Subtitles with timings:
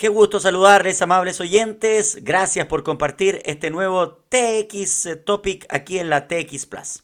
[0.00, 2.20] Qué gusto saludarles, amables oyentes.
[2.22, 7.02] Gracias por compartir este nuevo TX Topic aquí en la TX Plus.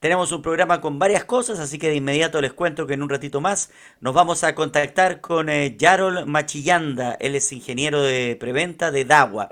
[0.00, 3.10] Tenemos un programa con varias cosas, así que de inmediato les cuento que en un
[3.10, 3.70] ratito más
[4.00, 7.12] nos vamos a contactar con eh, Yarol Machillanda.
[7.20, 9.50] Él es ingeniero de preventa de DAWA.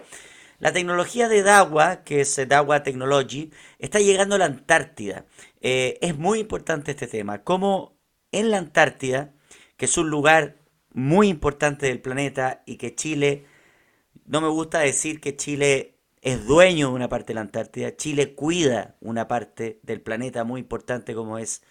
[0.59, 5.27] La tecnología de DAWA, que es DAWA Technology, está llegando a la Antártida.
[5.61, 7.45] Eh, es muy importante este tema.
[7.45, 8.01] Como
[8.33, 9.33] en la Antártida,
[9.77, 10.60] que es un lugar
[10.93, 13.47] muy importante del planeta y que Chile,
[14.27, 18.35] no me gusta decir que Chile es dueño de una parte de la Antártida, Chile
[18.35, 21.63] cuida una parte del planeta muy importante como es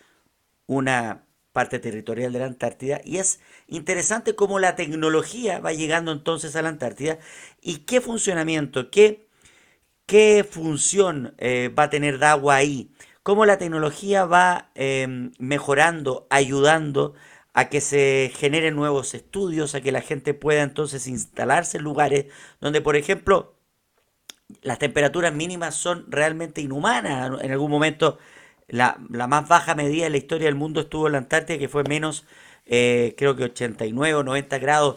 [0.65, 3.01] una parte territorial de la Antártida.
[3.03, 7.19] Y es interesante cómo la tecnología va llegando entonces a la Antártida
[7.61, 9.27] y qué funcionamiento, qué,
[10.05, 12.91] qué función eh, va a tener DAWA ahí,
[13.23, 17.13] cómo la tecnología va em, mejorando, ayudando
[17.59, 22.27] a que se generen nuevos estudios, a que la gente pueda entonces instalarse en lugares
[22.61, 23.53] donde, por ejemplo,
[24.61, 27.29] las temperaturas mínimas son realmente inhumanas.
[27.41, 28.17] En algún momento,
[28.69, 31.83] la, más baja medida de la historia del mundo estuvo en la Antártida, que fue
[31.83, 32.25] menos,
[32.65, 34.95] eh, creo que 89 o 90 grados,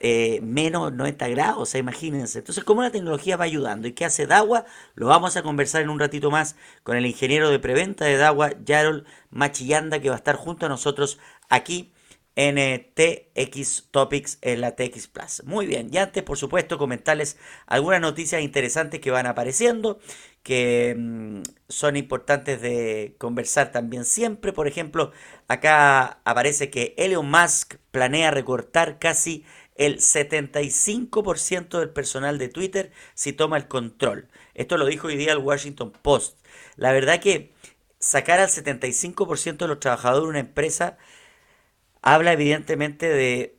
[0.00, 2.40] eh, menos 90 grados, imagínense.
[2.40, 3.86] Entonces, ¿cómo la tecnología va ayudando?
[3.86, 4.64] ¿Y qué hace DAWA?
[4.96, 8.64] Lo vamos a conversar en un ratito más con el ingeniero de preventa de DAWA,
[8.64, 11.92] Yarol Machillanda, que va a estar junto a nosotros aquí
[12.48, 15.42] en TX Topics en la TX Plus.
[15.44, 19.98] Muy bien, y antes, por supuesto, comentarles algunas noticias interesantes que van apareciendo,
[20.42, 24.54] que mm, son importantes de conversar también siempre.
[24.54, 25.12] Por ejemplo,
[25.48, 29.44] acá aparece que Elon Musk planea recortar casi
[29.76, 34.28] el 75% del personal de Twitter si toma el control.
[34.54, 36.38] Esto lo dijo hoy día el Washington Post.
[36.76, 37.52] La verdad que
[37.98, 40.96] sacar al 75% de los trabajadores de una empresa
[42.02, 43.56] habla evidentemente de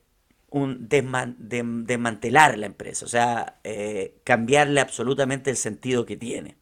[0.50, 6.58] un desmantelar la empresa, o sea, eh, cambiarle absolutamente el sentido que tiene.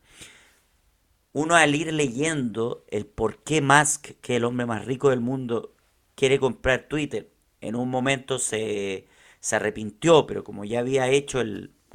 [1.33, 5.21] Uno al ir leyendo el por qué Musk, que es el hombre más rico del
[5.21, 5.73] mundo,
[6.15, 7.29] quiere comprar Twitter,
[7.61, 9.07] en un momento se,
[9.39, 11.41] se arrepintió, pero como ya había hecho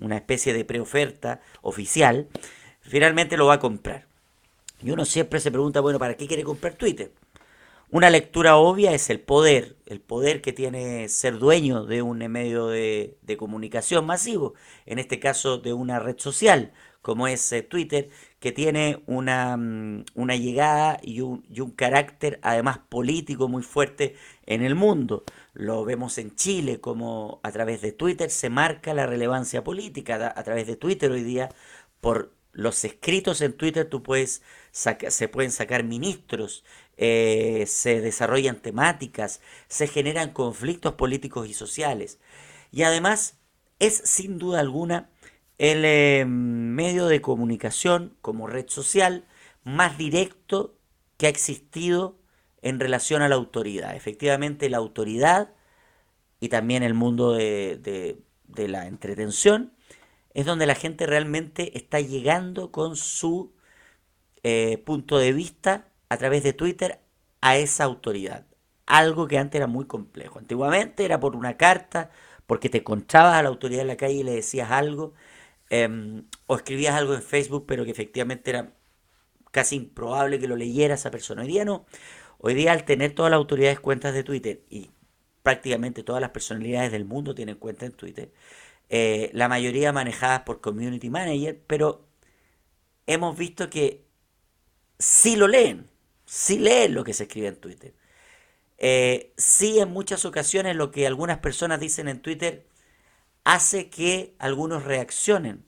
[0.00, 2.28] una especie de preoferta oficial,
[2.80, 4.06] finalmente lo va a comprar.
[4.82, 7.12] Y uno siempre se pregunta, bueno, ¿para qué quiere comprar Twitter?
[7.94, 12.66] Una lectura obvia es el poder, el poder que tiene ser dueño de un medio
[12.66, 16.72] de, comunicación masivo, en este caso de una red social
[17.02, 18.08] como es eh, Twitter,
[18.40, 21.44] que tiene una, mm, una llegada y un,
[21.76, 25.22] carácter además político muy fuerte en el mundo.
[25.52, 30.34] Lo vemos en Chile, como a través de Twitter se marca la relevancia política.
[30.34, 31.48] A través de Twitter hoy día,
[32.00, 36.64] por los escritos en Twitter, tú puedes se pueden sacar ministros,
[36.96, 42.18] eh, se desarrollan temáticas, se generan conflictos políticos y sociales.
[42.70, 43.38] Y además
[43.78, 45.10] es sin duda alguna
[45.58, 49.24] el eh, medio de comunicación como red social
[49.64, 50.76] más directo
[51.16, 52.18] que ha existido
[52.62, 53.94] en relación a la autoridad.
[53.94, 55.52] Efectivamente, la autoridad
[56.40, 58.18] y también el mundo de,
[58.56, 59.72] la entretención
[60.32, 63.52] es donde la gente realmente está llegando con su
[64.42, 67.00] eh, punto de vista a través de Twitter
[67.40, 68.46] a esa autoridad.
[68.86, 70.38] Algo que antes era muy complejo.
[70.38, 72.10] Antiguamente era por una carta,
[72.46, 75.14] porque te encontrabas a la autoridad en la calle y le decías algo,
[75.70, 78.72] em, o escribías algo en Facebook, pero que efectivamente era
[79.52, 81.42] casi improbable que lo leyera esa persona.
[81.42, 81.86] Hoy día no.
[82.38, 84.90] Hoy día al tener todas las autoridades cuentas de Twitter y
[85.42, 88.32] prácticamente todas las personalidades del mundo tienen cuenta en Twitter,
[88.88, 92.06] eh, la mayoría manejadas por community manager, pero
[93.06, 94.04] hemos visto que
[94.98, 95.93] sí lo leen
[96.34, 97.94] sí leen lo que se escribe en Twitter.
[98.78, 102.66] Eh, sí en muchas ocasiones lo que algunas personas dicen en Twitter
[103.44, 105.64] hace que algunos reaccionen.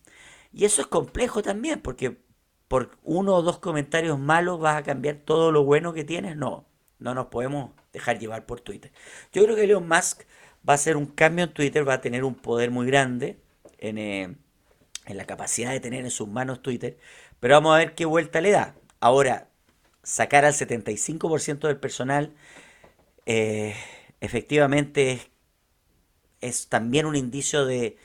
[0.52, 2.18] Y eso es complejo también, porque
[2.66, 6.36] por uno o dos comentarios malos vas a cambiar todo lo bueno que tienes.
[6.36, 6.66] No,
[6.98, 8.90] no nos podemos dejar llevar por Twitter.
[9.32, 10.22] Yo creo que Elon Musk
[10.68, 13.38] va a hacer un cambio en Twitter, va a tener un poder muy grande
[13.78, 14.36] en, eh,
[15.06, 16.98] en la capacidad de tener en sus manos Twitter,
[17.38, 18.74] pero vamos a ver qué vuelta le da.
[18.98, 19.48] Ahora,
[20.06, 22.32] sacar al 75% del personal,
[23.26, 23.74] eh,
[24.20, 25.20] efectivamente
[26.40, 27.98] es, también un indicio de,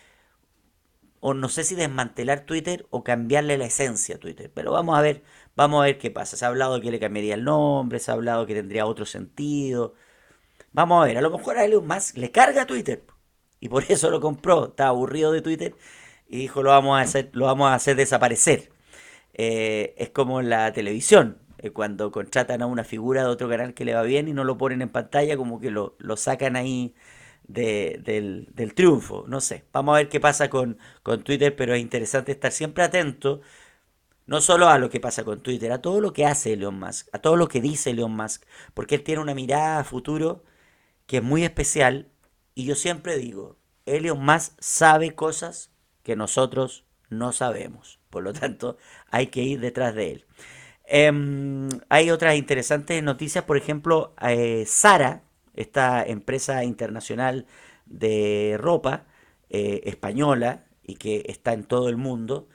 [1.19, 5.01] o no sé si desmantelar Twitter o cambiarle la esencia a Twitter, pero vamos a
[5.01, 5.23] ver,
[5.55, 6.37] vamos a ver qué pasa.
[6.37, 9.93] Se ha hablado que le cambiaría el nombre, se ha hablado que tendría otro sentido.
[10.73, 13.05] Vamos a ver, a lo mejor a Elon Musk le carga Twitter
[13.59, 15.75] y por eso lo compró, está aburrido de Twitter
[16.27, 18.71] y dijo lo vamos a hacer, lo vamos a hacer desaparecer.
[19.33, 21.40] Eh, es como la televisión.
[21.61, 24.43] Eh, cuando contratan a una figura de otro canal que le va bien y no
[24.43, 26.95] lo ponen en pantalla, como que lo, sacan ahí
[27.47, 29.25] del, del, triunfo.
[29.27, 32.83] No sé, vamos a ver qué pasa con, con Twitter, pero es interesante estar siempre
[32.83, 33.41] atento
[34.25, 37.07] no solo a lo que pasa con Twitter, a todo lo que hace Elon Musk,
[37.11, 40.43] a todo lo que dice Elon Musk, porque él tiene una mirada a futuro
[41.05, 42.09] que es muy especial
[42.55, 45.71] y yo siempre digo, Elon Musk sabe cosas
[46.03, 48.77] que nosotros no sabemos, por lo tanto
[49.09, 50.25] hay que ir detrás de él.
[50.93, 55.23] Em, hay otras interesantes noticias, por ejemplo, eh, Sara,
[55.55, 57.45] esta empresa internacional
[57.85, 59.05] de ropa
[59.49, 62.47] eh, española y que está en todo el mundo,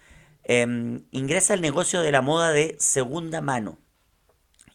[0.48, 3.78] Em, ingresa al negocio de la moda de segunda mano.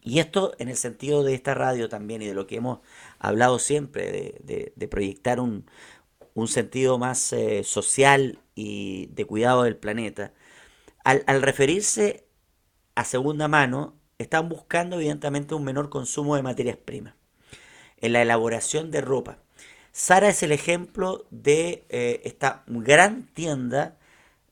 [0.02, 2.80] Y esto en el sentido de esta radio también y de lo que hemos
[3.18, 5.66] hablado siempre, de, proyectar un,
[6.46, 10.34] sentido más eh, social y de cuidado del planeta.
[11.04, 12.26] Al, al, referirse
[12.94, 17.14] a segunda mano, están buscando evidentemente un menor consumo de materias primas
[17.98, 19.38] en la elaboración de ropa.
[19.92, 23.98] Sara es el ejemplo de eh, esta gran tienda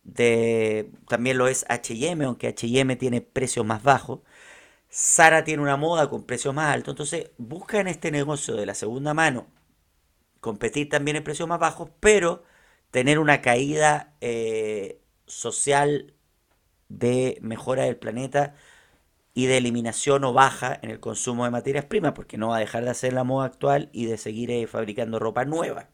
[0.04, 4.20] de, también lo es HM, aunque HM tiene precios más bajos.
[4.88, 8.74] Sara tiene una moda con precios más altos, entonces busca en este negocio de la
[8.74, 9.46] segunda mano
[10.40, 12.44] competir también en precios más bajos, pero
[12.90, 16.14] tener una caída eh, social
[16.90, 18.54] de mejora del planeta
[19.32, 22.60] y de eliminación o baja en el consumo de materias primas, porque no va a
[22.60, 25.88] dejar de hacer la moda actual y de seguir eh, fabricando ropa nueva.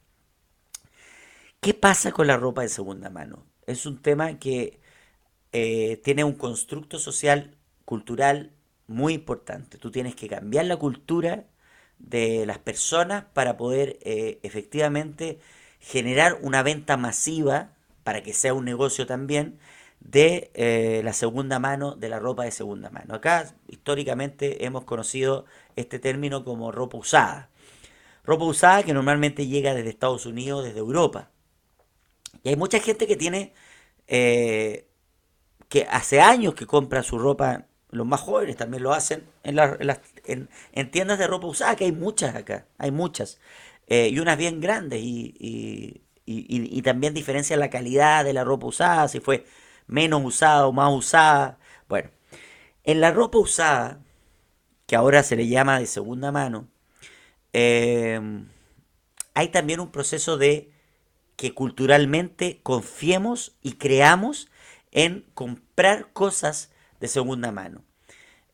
[1.61, 3.45] ¿Qué pasa con la ropa de segunda mano?
[3.67, 4.79] es un tema que
[5.51, 8.53] eh, tiene un constructo social, cultural
[8.87, 9.77] muy importante.
[9.77, 11.45] Tú tienes que cambiar la cultura
[11.99, 15.39] de las personas para poder eh, efectivamente
[15.79, 19.59] generar una venta masiva para que sea un negocio también
[19.99, 23.15] de eh, la segunda mano, de la ropa de segunda mano.
[23.15, 25.45] Acá históricamente hemos conocido
[25.75, 27.49] este término como ropa usada.
[28.23, 31.31] Ropa usada que normalmente llega desde Estados Unidos, desde Europa.
[32.43, 33.53] Y hay mucha gente que tiene,
[34.07, 34.87] eh,
[35.69, 40.91] que hace años que compra su ropa, los más jóvenes también lo hacen, en, en,
[40.91, 43.39] tiendas de ropa usada, que hay muchas acá, hay muchas,
[43.87, 48.67] eh, y unas bien grandes, y, y, y, también diferencia la calidad de la ropa
[48.67, 49.45] usada, si fue
[49.87, 51.59] menos usada o más usada.
[51.87, 52.09] Bueno,
[52.83, 54.01] en la ropa usada,
[54.85, 56.67] que ahora se le llama de segunda mano,
[57.53, 58.21] eh,
[59.33, 60.71] hay también un proceso de
[61.35, 64.49] que culturalmente confiemos y creamos
[64.91, 67.83] en comprar cosas de segunda mano.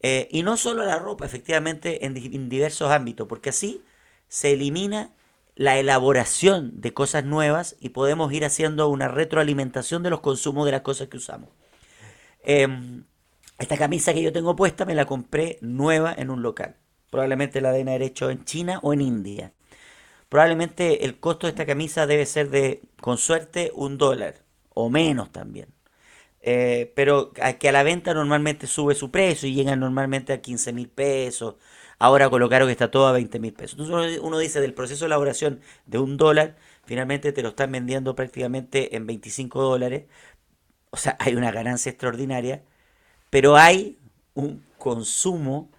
[0.02, 3.82] Eh, y no solo la ropa, efectivamente, en, diversos ámbitos, porque así
[4.28, 5.14] se elimina
[5.56, 10.72] la elaboración de cosas nuevas y podemos ir haciendo una retroalimentación de los consumos de
[10.72, 11.50] las cosas que usamos.
[12.44, 13.06] Em,
[13.60, 16.76] esta camisa que yo tengo puesta me la compré nueva en un local.
[17.10, 19.54] Probablemente la deben haber hecho en China o en India.
[20.30, 25.32] Probablemente el costo de esta camisa debe ser de, con suerte, un dólar o menos
[25.32, 25.68] también.
[26.42, 30.74] Eh, pero que a la venta normalmente sube su precio y llega normalmente a 15
[30.74, 31.56] mil pesos.
[32.00, 33.80] Ahora colocaron que está todo a 20 mil pesos.
[33.80, 36.56] Entonces uno, dice del proceso de elaboración de un dólar,
[36.86, 40.06] finalmente te lo están vendiendo prácticamente en 25 dólares.
[40.90, 42.64] O sea, hay una ganancia extraordinaria,
[43.30, 43.98] pero hay
[44.34, 45.72] un consumo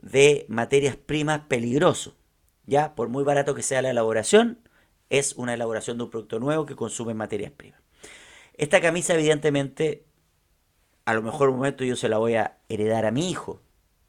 [0.00, 2.14] de materias primas peligroso.
[2.66, 4.58] Ya, por muy barato que sea la elaboración,
[5.10, 7.80] es una elaboración de un producto nuevo que consume materias primas.
[8.54, 10.04] Esta camisa, evidentemente,
[11.04, 13.60] a lo mejor un momento yo se la voy a heredar a mi hijo.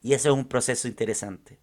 [0.05, 1.57] Y ese es un proceso interesante.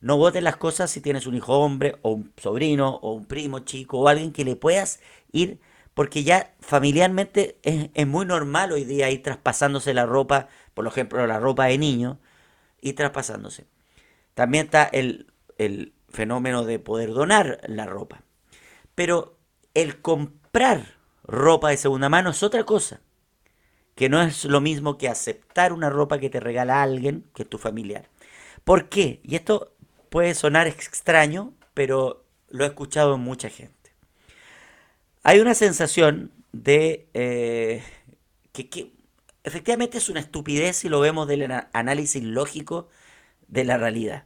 [0.00, 3.58] No votes las cosas si tienes un hijo hombre, o un sobrino, o un primo
[3.58, 5.00] chico, o alguien que le puedas
[5.32, 5.60] ir,
[5.92, 11.38] porque ya familiarmente es, muy normal hoy día ir traspasándose la ropa, por ejemplo, la
[11.38, 12.18] ropa de niño,
[12.80, 13.66] y traspasándose.
[14.34, 15.26] También está el
[15.58, 18.22] el fenómeno de poder donar la ropa.
[18.94, 19.36] Pero
[19.74, 23.02] el comprar ropa de segunda mano es otra cosa,
[23.94, 27.48] que no es lo mismo que aceptar una ropa que te regala alguien, que es
[27.48, 28.08] tu familiar.
[28.64, 29.20] ¿Por qué?
[29.22, 29.74] Y esto
[30.08, 33.94] puede sonar extraño, pero lo he escuchado en mucha gente.
[35.22, 37.82] Hay una sensación de eh,
[38.52, 38.92] que, que
[39.44, 42.88] efectivamente es una estupidez si lo vemos del análisis lógico
[43.48, 44.24] de la realidad.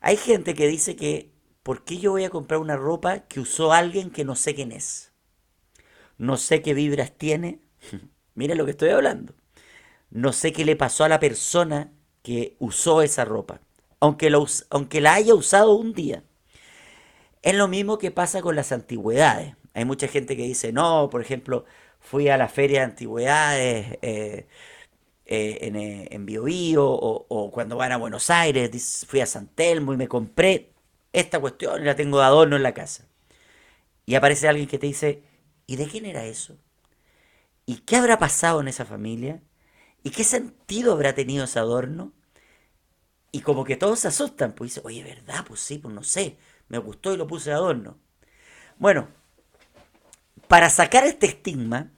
[0.00, 3.72] Hay gente que dice que, ¿por qué yo voy a comprar una ropa que usó
[3.72, 5.12] alguien que no sé quién es?
[6.18, 7.60] No sé qué vibras tiene.
[8.34, 9.34] Mira lo que estoy hablando.
[10.10, 13.60] No sé qué le pasó a la persona que usó esa ropa,
[14.00, 14.30] aunque,
[15.00, 16.24] la haya usado un día.
[17.42, 19.54] Es lo mismo que pasa con las antigüedades.
[19.74, 21.64] Hay mucha gente que dice, no, por ejemplo,
[22.00, 24.46] fui a la feria de antigüedades, eh,
[25.26, 29.92] eh, en, eh, en Bio, o, cuando van a Buenos Aires, fui a San Telmo
[29.92, 30.74] y me compré
[31.14, 33.06] esta cuestión la tengo de adorno en la casa.
[34.06, 35.22] Y aparece alguien que te dice,
[35.66, 36.58] ¿y de quién era eso?
[37.66, 39.42] ¿Y qué habrá pasado en esa familia?
[40.02, 42.12] ¿Y qué sentido habrá tenido ese adorno?
[43.32, 45.44] Y como que todos se asustan, pues dicen, oye, ¿verdad?
[45.46, 46.36] Pues sí, pues no sé,
[46.68, 47.98] me gustó y lo puse de adorno.
[48.78, 49.08] Bueno,
[50.46, 51.90] para sacar este estigma,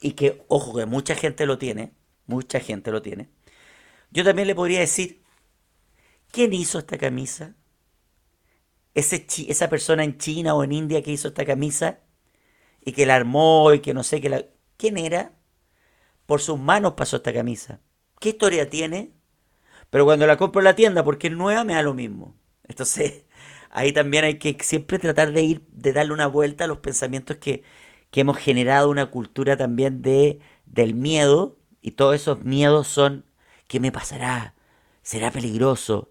[0.00, 1.92] y que, ojo, que mucha gente lo tiene,
[2.26, 3.30] mucha gente lo tiene,
[4.10, 5.22] yo también le podría decir,
[6.30, 7.54] ¿quién hizo esta camisa?
[8.94, 12.00] Esa persona en China o en India que hizo esta camisa
[12.84, 14.44] y que la armó y que no sé qué la...
[14.80, 15.34] ¿Quién era?
[16.24, 17.80] Por sus manos pasó esta camisa.
[18.18, 19.12] ¿Qué historia tiene?
[19.90, 22.34] Pero cuando la compro en la tienda porque es nueva me da lo mismo.
[22.66, 23.26] Entonces,
[23.70, 27.36] ahí también hay que siempre tratar de ir, de darle una vuelta a los pensamientos
[27.36, 27.62] que,
[28.10, 33.26] que hemos generado una cultura también de, del miedo, y todos esos miedos son,
[33.68, 34.54] ¿qué me pasará?
[35.02, 36.10] ¿Será peligroso?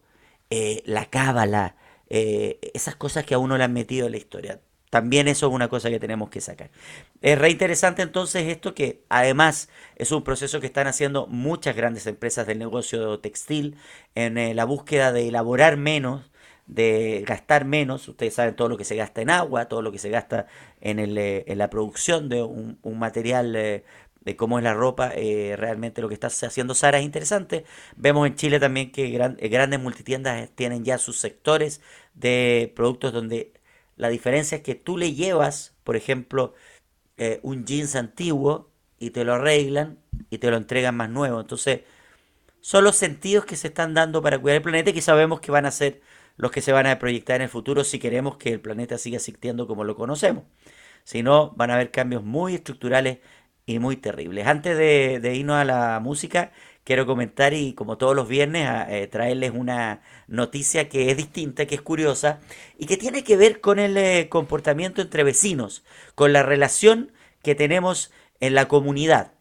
[0.51, 1.75] Eh, la cábala,
[2.09, 4.61] eh, esas cosas que a uno le han metido en la historia.
[4.89, 6.71] También eso es una cosa que tenemos que sacar.
[7.21, 12.07] Es re interesante entonces esto que además es un proceso que están haciendo muchas grandes
[12.07, 13.77] empresas del negocio textil
[14.15, 16.29] en eh, la búsqueda de elaborar menos,
[16.69, 18.07] de gastar menos.
[18.07, 20.47] Ustedes saben todo lo que se gasta en agua, todo lo que se gasta
[20.81, 23.83] en, el, eh, en la producción de un, material eh,
[24.21, 27.65] de cómo es la ropa, eh, realmente lo que está haciendo Sara es interesante.
[27.95, 31.81] Vemos en Chile también que grandes multitiendas tienen ya sus sectores
[32.13, 33.53] de productos donde
[33.99, 36.55] la diferencia es que tú le llevas, por ejemplo,
[37.43, 41.39] un jeans antiguo y te lo arreglan y te lo entregan más nuevo.
[41.41, 41.81] Entonces,
[42.61, 45.51] son los sentidos que se están dando para cuidar el planeta y que sabemos que
[45.51, 46.01] van a ser
[46.37, 49.17] los que se van a proyectar en el futuro si queremos que el planeta siga
[49.17, 50.45] existiendo como lo conocemos.
[51.03, 53.19] Si no, van a haber cambios muy estructurales
[53.65, 54.47] y muy terribles.
[54.47, 56.51] Antes de, irnos a la música,
[56.89, 61.75] quiero comentar y como todos los viernes eh, traerles una noticia que es distinta, que
[61.75, 62.39] es curiosa
[62.79, 65.83] y que tiene que ver con el eh, comportamiento entre vecinos,
[66.15, 67.11] con la relación
[67.43, 69.33] que tenemos en la comunidad.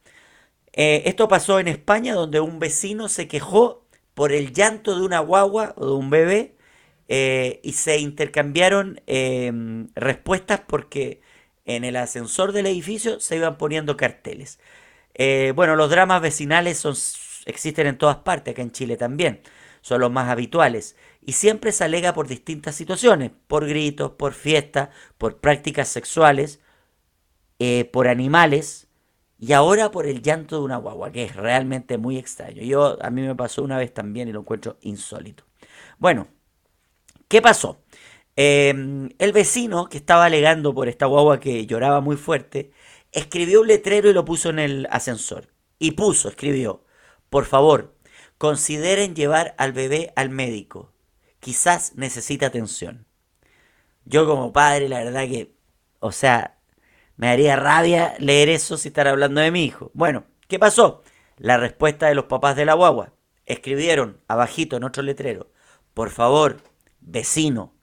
[0.75, 5.21] Eh, esto pasó en España donde un vecino se quejó por el llanto de una
[5.21, 6.55] guagua o de un bebé
[7.09, 11.23] y se intercambiaron em, respuestas porque
[11.65, 14.59] en el ascensor del edificio se iban poniendo carteles.
[15.55, 16.95] Bueno, los dramas vecinales son,
[17.49, 19.41] existen en todas partes, acá en Chile también,
[19.81, 20.97] son los más habituales.
[21.25, 26.61] Y siempre se alega por distintas situaciones, por gritos, por fiestas, por prácticas sexuales,
[27.59, 28.89] eh, por animales
[29.39, 32.63] y ahora por el llanto de una guagua, que es realmente muy extraño.
[32.63, 35.45] Yo, a mí me pasó una vez también y lo encuentro insólito.
[35.99, 36.29] Bueno,
[37.29, 37.83] ¿Qué pasó?
[38.37, 42.73] Em, el vecino que estaba alegando por esta guagua que lloraba muy fuerte,
[43.13, 45.49] escribió un letrero y lo puso en el ascensor.
[45.79, 46.85] Y puso, escribió,
[47.31, 47.95] por favor,
[48.39, 50.93] consideren llevar al bebé al médico.
[51.41, 53.07] Quizás necesita atención.
[54.05, 55.55] Yo como padre, la verdad que,
[56.01, 56.59] o sea,
[57.17, 59.91] me daría rabia leer eso si estar hablando de mi hijo.
[59.93, 61.03] Bueno, ¿qué pasó?
[61.37, 63.13] La respuesta de los papás de la guagua.
[63.45, 65.51] Escribieron abajito en otro letrero,
[65.95, 66.59] por favor,
[67.01, 67.75] vecino,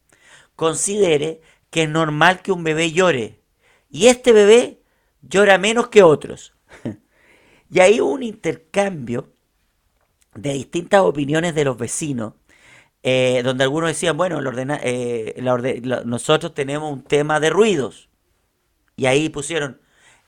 [0.55, 3.41] considere que es normal que un bebé llore.
[3.89, 4.81] Y este bebé
[5.21, 6.53] llora menos que otros.
[7.69, 9.33] y hay un intercambio
[10.35, 12.33] de distintas opiniones de los vecinos,
[13.03, 14.39] eh, donde algunos decían, bueno,
[14.83, 15.41] eh,
[16.05, 18.09] nosotros tenemos un tema de ruidos.
[18.95, 19.81] Y ahí pusieron,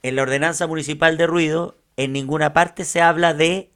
[0.03, 3.71] en la ordenanza municipal de ruido, en ninguna parte se habla de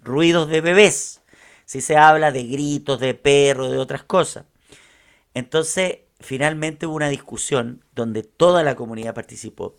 [0.00, 1.22] ruidos de bebés.
[1.64, 4.44] Si se habla de gritos, de perros, de otras cosas.
[5.34, 9.76] Entonces, finalmente hubo una discusión donde toda la comunidad participó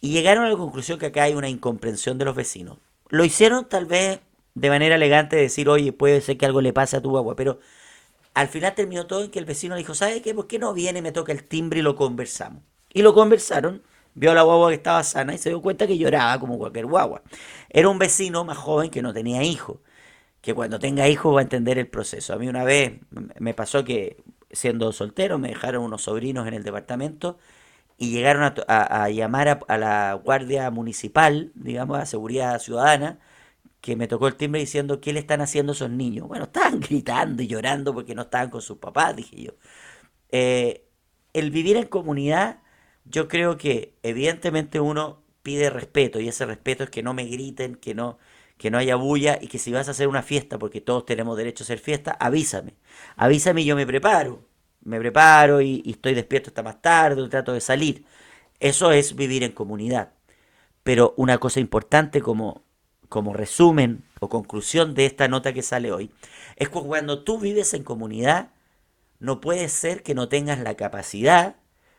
[0.00, 2.78] y llegaron a la conclusión que acá hay una incomprensión de los vecinos.
[3.08, 4.20] Lo hicieron tal vez
[4.54, 7.36] de manera elegante de decir, oye, puede ser que algo le pase a tu agua,
[7.36, 7.58] pero
[8.34, 10.34] al final terminó todo en que el vecino dijo, ¿sabe qué?
[10.34, 12.62] ¿Por qué no viene, me toca el timbre y lo conversamos?
[12.92, 13.82] Y lo conversaron,
[14.14, 16.86] vio a la guagua que estaba sana y se dio cuenta que lloraba como cualquier
[16.86, 17.22] guagua.
[17.70, 19.78] Era un vecino más joven que no tenía hijos,
[20.40, 22.34] que cuando tenga hijos va a entender el proceso.
[22.34, 23.00] A mí una vez
[23.38, 24.18] me pasó que
[24.52, 27.38] siendo soltero, me dejaron unos sobrinos en el departamento
[27.98, 33.18] y llegaron a, llamar a, la guardia municipal, digamos, a seguridad ciudadana,
[33.84, 36.26] que me tocó el timbre diciendo, ¿qué le están haciendo esos niños?
[36.26, 39.52] Bueno, estaban gritando y llorando porque no estaban con sus papás, dije yo.
[40.30, 40.86] Eh,
[41.34, 42.62] el vivir en comunidad,
[43.04, 47.74] yo creo que evidentemente uno pide respeto y ese respeto es que no me griten,
[47.74, 48.18] que no,
[48.56, 51.36] que no haya bulla y que si vas a hacer una fiesta, porque todos tenemos
[51.36, 52.76] derecho a hacer fiesta, avísame.
[53.16, 54.48] Avísame y yo me preparo.
[54.82, 58.06] Me preparo y, estoy despierto hasta más tarde, trato de salir.
[58.60, 60.14] Eso es vivir en comunidad.
[60.82, 62.63] Pero una cosa importante como,
[63.14, 66.10] como resumen o conclusión de esta nota que sale hoy,
[66.56, 68.50] es que cuando tú vives en comunidad,
[69.20, 71.54] no puede ser que no tengas la capacidad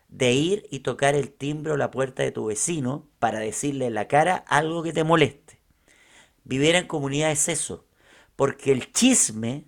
[0.10, 3.94] de ir y tocar el timbre o la puerta de tu vecino para decirle en
[3.94, 5.62] la cara algo que te moleste.
[6.44, 7.86] Vivir en comunidad es eso,
[8.36, 9.64] porque el chisme,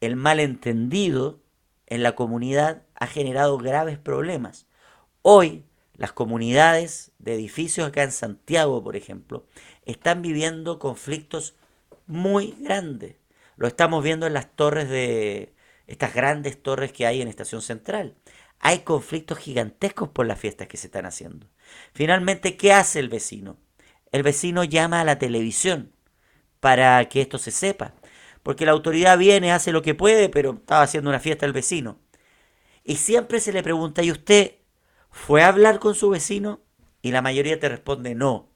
[0.00, 1.42] el malentendido
[1.86, 4.68] en la comunidad ha generado graves problemas.
[5.22, 5.64] Hoy
[5.98, 9.46] las comunidades de edificios acá en Santiago, por ejemplo,
[9.88, 11.56] están viviendo conflictos
[12.06, 13.16] muy grandes.
[13.56, 15.54] Lo estamos viendo en las torres de
[15.86, 18.14] estas grandes torres que hay en Estación Central.
[18.60, 21.48] Hay conflictos gigantescos por las fiestas que se están haciendo.
[21.94, 23.56] Finalmente, ¿qué hace el vecino?
[24.12, 25.92] El vecino llama a la televisión
[26.60, 27.94] para que esto se sepa.
[28.42, 31.98] Porque la autoridad viene, hace lo que puede, pero estaba haciendo una fiesta el vecino.
[32.84, 34.56] Y siempre se le pregunta, ¿y usted
[35.10, 36.60] fue a hablar con su vecino?
[37.00, 38.50] Y la mayoría te responde no.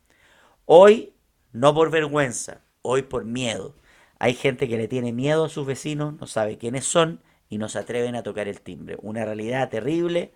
[0.65, 1.12] Hoy,
[1.53, 3.77] no por vergüenza, hoy por miedo.
[4.19, 7.69] Hay gente que le tiene miedo a sus vecinos, no sabe quiénes son y no
[7.69, 8.97] se atreven a tocar el timbre.
[9.03, 10.33] Una realidad terrible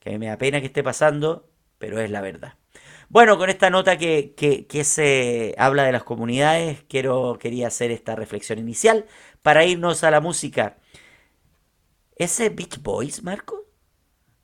[0.00, 2.54] que a mí me da pena que esté pasando, pero es la verdad.
[3.08, 8.16] Bueno, con esta nota que, que, se habla de las comunidades, quiero, quería hacer esta
[8.16, 9.06] reflexión inicial
[9.42, 10.78] para irnos a la música.
[12.16, 13.66] ¿Ese Beach Boys, Marco?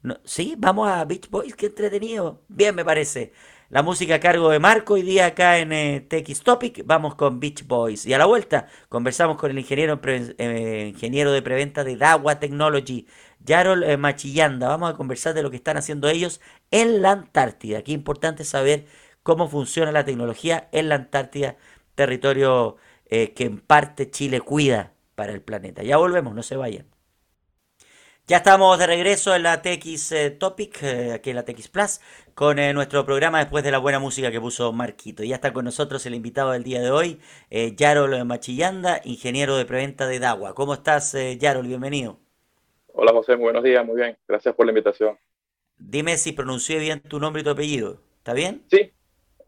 [0.03, 0.55] No, ¿Sí?
[0.59, 2.43] Vamos a Beach Boys, qué entretenido.
[2.49, 3.33] Bien, me parece.
[3.71, 6.05] La música a cargo de Marco, hoy día acá en eh,
[6.43, 8.05] Topic, vamos con Beach Boys.
[8.05, 13.07] Y a la vuelta conversamos con el ingeniero, eh, ingeniero de preventa de Dawa Technology,
[13.39, 14.67] Yarol eh, Machillanda.
[14.67, 16.41] Vamos a conversar de lo que están haciendo ellos
[16.73, 17.83] en la Antártida.
[17.83, 18.87] Qué importante saber
[19.23, 21.57] cómo funciona la tecnología en la Antártida,
[21.95, 22.77] territorio
[23.09, 25.85] que en parte Chile cuida para el planeta.
[25.85, 26.87] Ya volvemos, no se vayan.
[28.31, 32.01] Ya estamos de regreso en la TX eh, Topic, eh, aquí en la TX Plus,
[32.33, 35.25] con eh, nuestro programa después de la buena música que puso Marquito.
[35.25, 37.19] Ya está con nosotros el invitado del día de hoy,
[37.51, 40.55] Yarol Machillanda, ingeniero de preventa de Dagua.
[40.55, 41.67] ¿Cómo estás, Yarol?
[41.67, 42.21] Bienvenido.
[42.95, 43.35] Hola, José.
[43.35, 43.85] buenos días.
[43.85, 44.17] Muy bien.
[44.29, 45.19] Gracias por la invitación.
[45.77, 48.01] Dime si pronuncié bien tu nombre y tu apellido.
[48.19, 48.63] ¿Está bien?
[48.71, 48.93] Sí.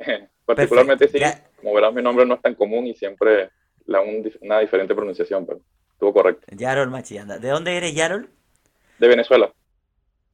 [0.45, 1.21] Particularmente sí.
[1.61, 3.51] Como verás, mi nombre no es tan común y siempre
[3.87, 4.01] la,
[4.41, 5.61] una diferente pronunciación, pero
[5.93, 6.49] estuvo correcto.
[6.51, 7.39] Yarol Machillanda.
[7.39, 8.29] ¿De dónde eres, Yarol?
[9.03, 9.53] De Venezuela.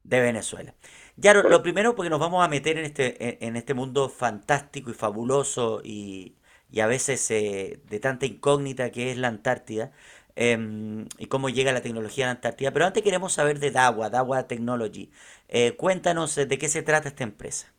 [0.05, 0.75] De Venezuela.
[1.17, 4.93] Ya, lo, primero porque nos vamos a meter en este, en, este mundo fantástico y
[4.93, 6.37] fabuloso y,
[6.79, 9.93] a veces eh, de tanta incógnita que es la Antártida
[10.37, 12.71] em, y cómo llega la tecnología a la Antártida.
[12.71, 15.11] Pero antes queremos saber de DAWA, DAWA Technology.
[15.49, 17.73] Eh, cuéntanos eh, de qué se trata esta empresa.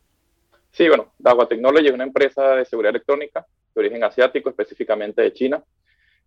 [0.71, 5.33] Sí, bueno, DAWA Technology es una empresa de seguridad electrónica de origen asiático, específicamente de
[5.33, 5.63] China.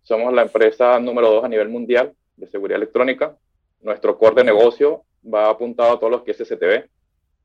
[0.03, 3.35] Somos la empresa número dos a nivel mundial de seguridad electrónica.
[3.83, 6.89] Nuestro core de negocio va apuntado a todo lo que es CCTV,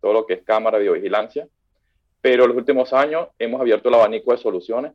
[0.01, 1.49] todo lo que es cámara de videovigilancia,
[2.21, 4.93] pero en los últimos años hemos abierto el abanico de soluciones.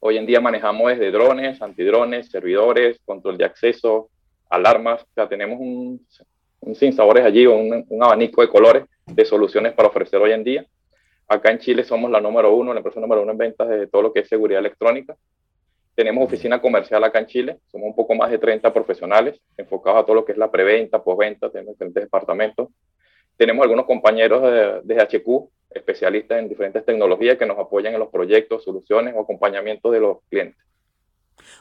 [0.00, 4.10] Hoy en día manejamos desde drones, antidrones, servidores, control de acceso,
[4.50, 6.04] alarmas, o sea, tenemos un,
[6.60, 10.42] un sin sabores allí, un, un abanico de colores de soluciones para ofrecer hoy en
[10.42, 10.66] día.
[11.28, 14.02] Acá en Chile somos la número uno, la empresa número uno en ventas de todo
[14.02, 15.16] lo que es seguridad electrónica.
[15.94, 20.04] Tenemos oficina comercial acá en Chile, somos un poco más de 30 profesionales enfocados a
[20.04, 22.68] todo lo que es la preventa, postventa, tenemos diferentes departamentos.
[23.36, 28.08] Tenemos algunos compañeros de, de, HQ, especialistas en diferentes tecnologías que nos apoyan en los
[28.08, 30.62] proyectos, soluciones o acompañamiento de los clientes.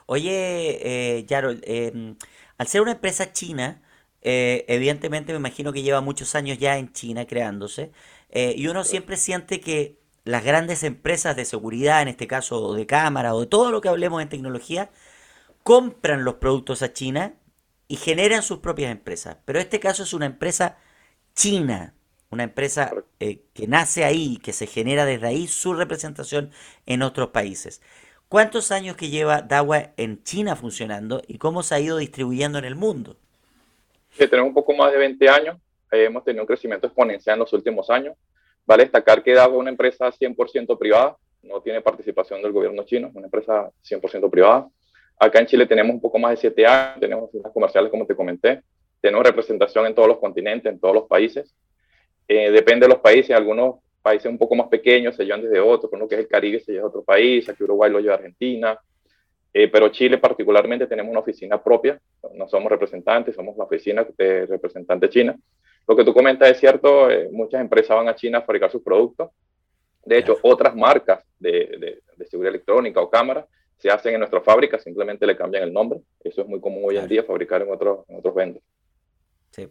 [0.05, 0.79] Oye,
[1.17, 2.15] eh, Yarol, em,
[2.57, 3.81] al ser una empresa china,
[4.21, 7.91] eh, evidentemente me imagino que lleva muchos años ya en China creándose,
[8.29, 12.85] eh, y uno siempre siente que las grandes empresas de seguridad, en este caso de
[12.85, 14.89] cámara o de todo lo que hablemos en tecnología,
[15.63, 17.33] compran los productos a China
[17.87, 19.37] y generan sus propias empresas.
[19.45, 20.77] Pero este caso es una empresa
[21.33, 21.93] china,
[22.29, 26.51] una empresa eh, que nace ahí, que se genera desde ahí su representación
[26.85, 27.81] en otros países.
[28.29, 32.65] ¿Cuántos años que lleva Dawa en China funcionando y cómo se ha ido distribuyendo en
[32.65, 33.17] el mundo?
[34.17, 35.57] Que tenemos un poco más de 20 años,
[35.91, 38.15] eh, hemos tenido un crecimiento exponencial en los últimos años.
[38.71, 43.09] Vale destacar que DAGO es una empresa 100% privada, no tiene participación del gobierno chino,
[43.09, 44.69] es una empresa 100% privada.
[45.19, 48.15] Acá en Chile tenemos un poco más de siete años, tenemos oficinas comerciales, como te
[48.15, 48.61] comenté,
[49.01, 51.53] tenemos representación en todos los continentes, en todos los países.
[52.29, 55.91] Eh, depende de los países, algunos países un poco más pequeños se llevan desde otros,
[55.91, 58.13] con lo que es el Caribe se lleva a otro país, aquí Uruguay lo lleva
[58.13, 58.79] a Argentina,
[59.53, 61.99] eh, pero Chile particularmente tenemos una oficina propia,
[62.35, 65.35] no somos representantes, somos la oficina de representante china.
[65.91, 68.81] Lo que tú comentas es cierto, eh, muchas empresas van a China a fabricar sus
[68.81, 69.29] productos.
[70.05, 74.81] De hecho, otras marcas de, de, seguridad electrónica o cámaras se hacen en nuestras fábricas,
[74.81, 75.99] simplemente le cambian el nombre.
[76.23, 78.63] Eso es muy común hoy en día, fabricar en, otros en otros vendos.
[79.49, 79.67] Sí.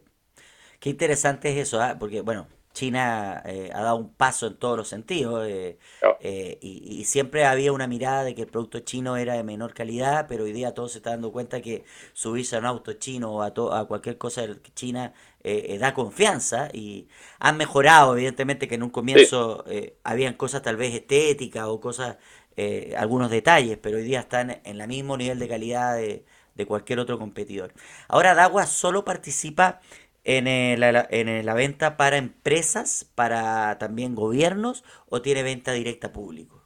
[0.78, 1.96] Qué interesante es eso, ¿ah?
[1.98, 5.78] porque, bueno, China eh, ha dado un paso en todos los sentidos eh,
[6.20, 10.26] eh, y, siempre había una mirada de que el producto chino era de menor calidad,
[10.28, 13.42] pero hoy día todos se están dando cuenta que subirse a un auto chino o
[13.42, 18.90] a, a cualquier cosa de China da confianza y han mejorado, evidentemente que en un
[18.90, 19.64] comienzo
[20.04, 22.18] habían cosas tal vez estéticas o cosas,
[22.96, 26.24] algunos detalles, pero hoy día están en el mismo nivel de calidad de,
[26.54, 27.72] de cualquier otro competidor.
[28.08, 29.80] Ahora Dagua solo participa
[30.24, 36.12] en, la, en la venta para empresas, para también gobiernos o tiene venta directa a
[36.12, 36.62] público?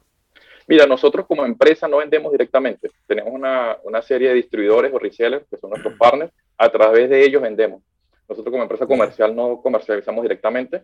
[0.67, 2.89] Mira, nosotros como empresa no vendemos directamente.
[3.05, 6.31] Tenemos una, una serie de distribuidores o resellers que son nuestros partners.
[6.57, 7.83] A través de ellos vendemos.
[8.27, 10.83] Nosotros como empresa comercial no comercializamos directamente.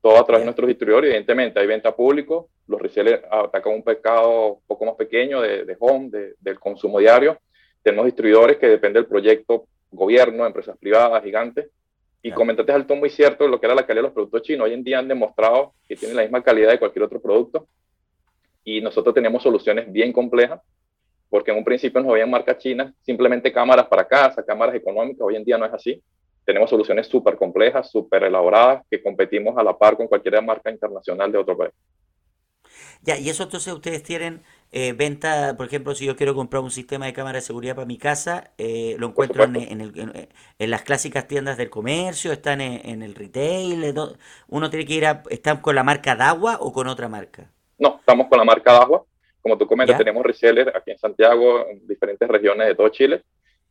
[0.00, 1.08] Todo a través de nuestros distribuidores.
[1.08, 2.50] Evidentemente hay venta público.
[2.66, 6.98] Los resellers atacan un mercado un poco más pequeño de, de home, de, del consumo
[6.98, 7.38] diario.
[7.82, 11.70] Tenemos distribuidores que depende del proyecto gobierno, empresas privadas, gigantes
[12.24, 14.64] y comentaste alto muy cierto lo que era la calidad de los productos chinos.
[14.66, 17.68] Hoy en día han demostrado que tienen la misma calidad de cualquier otro producto.
[18.64, 20.62] Y nosotros tenemos soluciones bien complejas,
[21.28, 25.20] porque en un principio nos habían marcas chinas, simplemente cámaras para casa, cámaras económicas.
[25.20, 26.02] Hoy en día no es así.
[26.44, 31.32] Tenemos soluciones súper complejas, súper elaboradas, que competimos a la par con cualquier marca internacional
[31.32, 31.72] de otro país.
[33.02, 36.70] Ya, y eso entonces ustedes tienen eh, venta, por ejemplo, si yo quiero comprar un
[36.70, 40.28] sistema de cámara de seguridad para mi casa, eh, lo encuentro en, en,
[40.58, 43.94] en, las clásicas tiendas del comercio, están en, el retail,
[44.48, 47.50] uno tiene que ir a, ¿están con la marca Dagua o con otra marca?
[47.78, 49.04] No, estamos con la marca Dagua.
[49.42, 53.22] Como tú comentas, tenemos resellers aquí en Santiago, en diferentes regiones de todo Chile.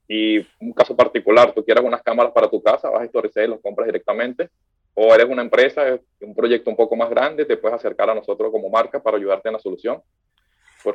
[0.08, 3.52] Y un caso particular, tú quieras unas cámaras para tu casa, vas a estos resellers,
[3.52, 4.50] los compras directamente.
[4.94, 8.52] O eres una empresa, un proyecto un poco más grande, te puedes acercar a nosotros
[8.52, 10.02] como marca para ayudarte en la solución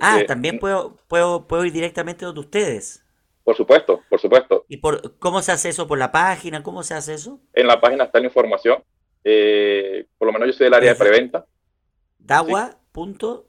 [0.00, 3.04] ah, también puedo, puedo, puedo ir directamente donde ustedes.
[3.44, 4.64] Por supuesto, por supuesto.
[4.68, 5.86] ¿Y por cómo se hace eso?
[5.86, 6.62] ¿Por la página?
[6.62, 7.40] ¿Cómo se hace eso?
[7.54, 8.82] En la página está la información.
[9.24, 11.46] Eh, por lo menos yo soy del área de preventa.
[12.18, 13.42] Dagua.com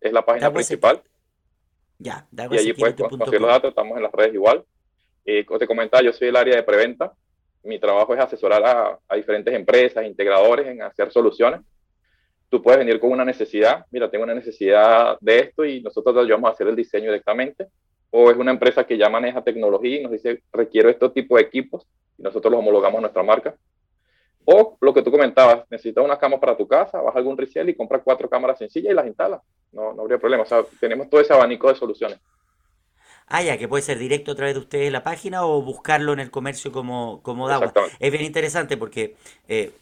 [0.00, 1.02] es la página principal.
[2.02, 4.64] Ya, y allí puedes conocer los datos, estamos en las redes igual.
[5.24, 7.12] Eh, como te comentaba, yo soy del área de preventa.
[7.64, 11.60] Mi trabajo es asesorar a, a diferentes empresas, integradores en hacer soluciones
[12.52, 16.20] tú puedes venir con una necesidad, mira, tengo una necesidad de esto y nosotros te
[16.20, 17.68] ayudamos a hacer el diseño directamente,
[18.10, 21.44] o es una empresa que ya maneja tecnología y nos dice, requiero este tipo de
[21.44, 21.86] equipos
[22.18, 23.56] y nosotros los homologamos a nuestra marca.
[24.44, 27.68] O lo que tú comentabas, necesitas una cama para tu casa, vas a algún resell
[27.68, 29.40] y compras cuatro cámaras sencillas y las instalas.
[29.70, 30.42] No, no habría problema.
[30.42, 32.18] O sea, tenemos todo ese abanico de soluciones.
[33.28, 36.20] Ah, ya, que puede ser directo a través de ustedes la página o buscarlo en
[36.20, 37.72] el comercio como, como Dawa.
[37.98, 39.16] Es bien interesante porque
[39.48, 39.72] eh,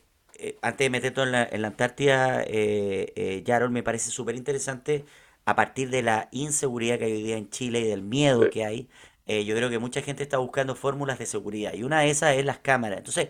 [0.43, 4.37] eh, antes de meter todo en la, en la Antártida, eh, eh me parece súper
[4.37, 5.05] interesante
[5.45, 8.65] a partir de la inseguridad que hay hoy día en Chile y del miedo que
[8.65, 8.89] hay.
[9.27, 12.37] Eh, yo creo que mucha gente está buscando fórmulas de seguridad y una de esas
[12.37, 12.99] es las cámaras.
[12.99, 13.29] Entonces,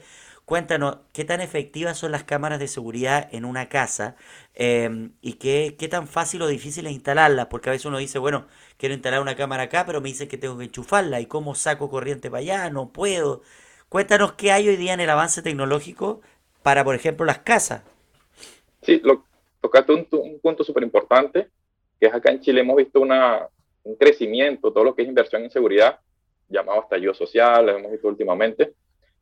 [0.50, 4.16] cuéntanos, ¿qué tan efectivas son las cámaras de seguridad en una casa
[4.54, 7.46] em, y qué, qué tan fácil o difícil es instalarlas?
[7.46, 10.38] Porque a veces uno dice, bueno, quiero instalar una cámara acá, pero me dicen que
[10.38, 13.42] tengo que enchufarla y cómo saco corriente para allá, no puedo.
[13.88, 16.20] Cuéntanos qué hay hoy día en el avance tecnológico
[16.64, 17.84] para, por ejemplo, las casas.
[18.82, 19.24] Sí, lo,
[19.60, 21.46] tocaste un, un punto súper importante,
[22.00, 23.46] que es acá en Chile hemos visto una,
[23.84, 26.00] un crecimiento, todo lo que es inversión en seguridad,
[26.48, 28.74] llamado estallido social, lo hemos visto últimamente,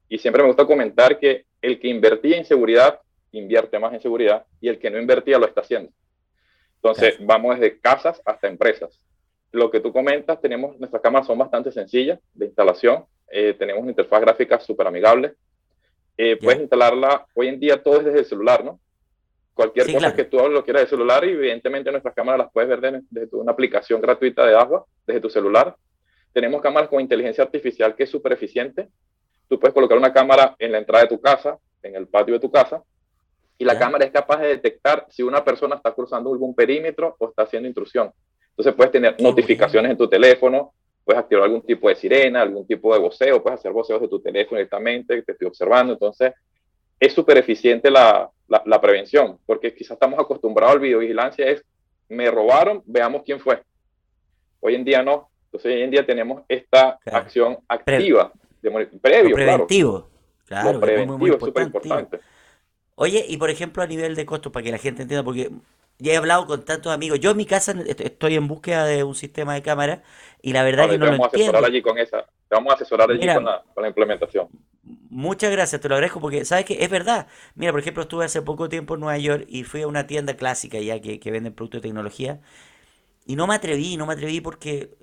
[0.08, 3.00] y siempre me gusta comentar que el que invertía en seguridad
[3.32, 5.92] invierte más en seguridad y el que no invertía lo está haciendo.
[6.76, 9.00] Entonces, vamos desde casas hasta empresas.
[9.50, 13.90] Lo que tú comentas, tenemos, nuestras cámaras son bastante sencillas de instalación, eh, tenemos una
[13.90, 15.34] interfaz gráfica súper amigable,
[16.16, 18.80] eh, puedes instalarla, hoy en día todo es desde el celular, ¿no?
[19.54, 23.02] Cualquier cosa que tú lo quieras de celular y evidentemente nuestras cámaras las puedes ver
[23.10, 25.74] desde, una aplicación gratuita de agua, desde tu celular.
[26.32, 28.88] Tenemos cámaras con inteligencia artificial que es súper eficiente.
[29.48, 32.40] Tú puedes colocar una cámara en la entrada de tu casa, en el patio de
[32.40, 32.82] tu casa,
[33.56, 37.28] y la cámara es capaz de detectar si una persona está cruzando algún perímetro o
[37.28, 38.12] está haciendo intrusión.
[38.50, 40.72] Entonces puedes tener notificaciones en tu teléfono,
[41.04, 44.20] puedes activar algún tipo de sirena, algún tipo de voceo, puedes hacer voceos de tu
[44.20, 45.92] teléfono directamente, te estoy observando.
[45.94, 46.32] Entonces,
[47.00, 51.64] es súper eficiente la, la, prevención, porque quizás estamos acostumbrados al videovigilancia, es
[52.08, 53.62] me robaron, veamos quién fue.
[54.61, 55.30] Hoy en día no.
[55.46, 58.32] Entonces, hoy en día tenemos esta acción activa,
[59.00, 60.09] previo, preventivo.
[60.46, 62.20] Claro, Lo preventivo es súper importante.
[62.94, 65.50] Oye, y por ejemplo, a nivel de costos, para que la gente entienda, porque
[65.98, 67.20] ya he hablado con tantos amigos.
[67.20, 70.02] Yo en mi casa estoy en búsqueda de un sistema de cámara
[70.40, 71.28] y la verdad que no lo entiendo.
[71.31, 72.22] Te vamos a asesorar allí con esa.
[72.22, 74.48] Te vamos a asesorar allí con, la, con, la, implementación.
[75.11, 77.26] Muchas gracias, te lo agradezco porque sabes que es verdad.
[77.54, 80.35] Mira, por ejemplo, estuve hace poco tiempo en Nueva York y fui a una tienda
[80.35, 82.40] clásica ya que, que venden productos de tecnología
[83.28, 84.96] y no me atreví, no me atreví porque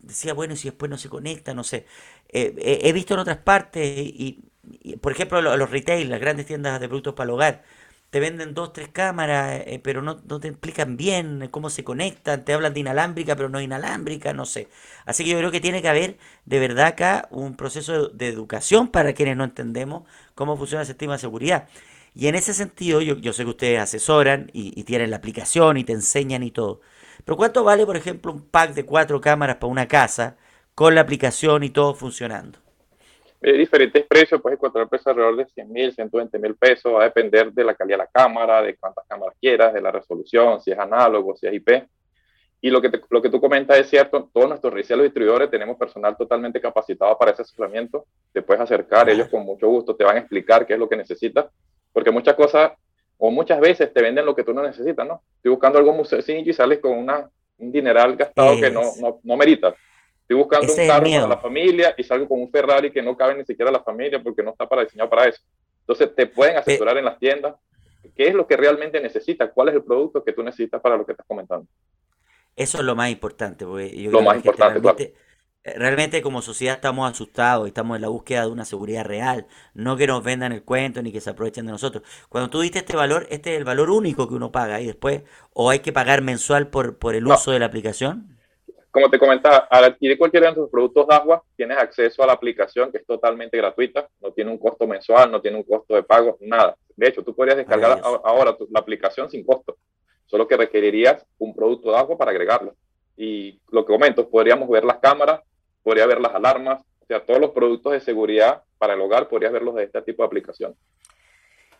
[0.00, 1.86] decía, bueno, si después no se conecta, no sé.
[2.28, 4.52] Eh, he visto en otras partes y
[5.00, 7.64] por ejemplo, los, retail, las grandes tiendas de productos para el hogar,
[8.10, 12.52] te venden dos, tres cámaras, eh, pero no, te explican bien cómo se conectan, te
[12.52, 14.68] hablan de inalámbrica, pero no inalámbrica, no sé.
[15.06, 18.88] Así que yo creo que tiene que haber de verdad acá un proceso de, educación
[18.88, 21.68] para quienes no entendemos cómo funciona el sistema de seguridad.
[22.14, 25.78] Y en ese sentido, yo, yo sé que ustedes asesoran y, y tienen la aplicación
[25.78, 26.80] y te enseñan y todo.
[27.24, 30.36] Pero ¿cuánto vale, por ejemplo, un pack de cuatro cámaras para una casa
[30.74, 32.58] con la aplicación y todo funcionando?
[33.42, 37.04] eh, diferentes precios, puedes encontrar precios alrededor de 100 mil, 120 mil pesos, va a
[37.04, 40.70] depender de la calidad de la cámara, de cuántas cámaras quieras, de la resolución, si
[40.70, 41.88] es análogo, si es IP.
[42.60, 46.16] Y lo que, lo que tú comentas es cierto, todos nuestros resellers distribuidores tenemos personal
[46.16, 50.20] totalmente capacitado para ese asesoramiento, te puedes acercar, ellos con mucho gusto te van a
[50.20, 51.46] explicar qué es lo que necesitas,
[51.92, 52.72] porque muchas cosas
[53.24, 55.22] o muchas veces te venden lo que tú no necesitas, ¿no?
[55.36, 59.20] Estoy buscando algo muy sencillo y sales con una, un dineral gastado que no, no,
[59.22, 59.74] no meritas.
[60.22, 63.36] Estoy buscando un carro para la familia y salgo con un Ferrari que no cabe
[63.36, 65.40] ni siquiera a la familia porque no está para diseñado para eso.
[65.82, 67.54] Entonces te pueden asesorar en las tiendas
[68.16, 71.06] qué es lo que realmente necesitas, cuál es el producto que tú necesitas para lo
[71.06, 71.68] que estás comentando.
[72.56, 73.64] Eso es lo más importante.
[73.64, 75.14] Porque yo lo más importante, realmente, eh,
[75.64, 79.96] realmente como sociedad estamos asustados y estamos en la búsqueda de una seguridad real, no
[79.96, 82.02] que nos vendan el cuento ni que se aprovechen de nosotros.
[82.28, 85.22] Cuando tú diste este valor, este es el valor único que uno paga y después,
[85.52, 88.32] o hay que pagar mensual por, por el uso de la aplicación
[88.92, 92.34] como te comentaba, al adquirir cualquiera de tus productos de agua, tienes acceso a la
[92.34, 96.02] aplicación que es totalmente gratuita, no tiene un costo mensual, no tiene un costo de
[96.02, 96.76] pago, nada.
[96.94, 99.78] De hecho, tú podrías descargar ahora la aplicación sin costo,
[100.26, 102.74] solo que requerirías un producto de agua para agregarlo.
[103.16, 105.40] Y lo que comento, podríamos ver las cámaras,
[105.82, 109.52] podría ver las alarmas, o sea, todos los productos de seguridad para el hogar, podrías
[109.52, 110.74] verlos de este tipo de aplicación.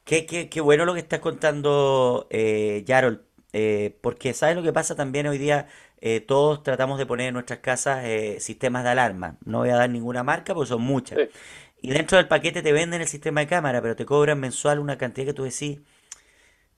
[0.05, 4.73] Qué, qué, qué bueno lo que estás contando, eh, Yarol, eh, porque sabes lo que
[4.73, 5.69] pasa también hoy día,
[6.01, 9.39] eh, todos tratamos de poner en nuestras casas eh, sistemas de alarma.
[9.45, 11.19] No voy a dar ninguna marca porque son muchas.
[11.81, 14.99] Y dentro del paquete te venden el sistema de cámara, pero te cobran mensual una
[14.99, 15.81] cantidad que tú decís,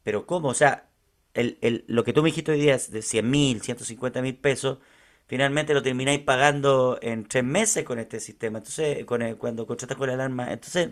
[0.03, 0.49] pero ¿cómo?
[0.49, 0.89] O sea,
[1.35, 4.37] el, el, lo que tú me dijiste hoy día es de 100 mil, 150 mil
[4.37, 4.79] pesos,
[5.27, 8.59] finalmente lo termináis pagando en tres meses con este sistema.
[8.59, 10.91] Entonces, con cuando contratas con la alarma, entonces,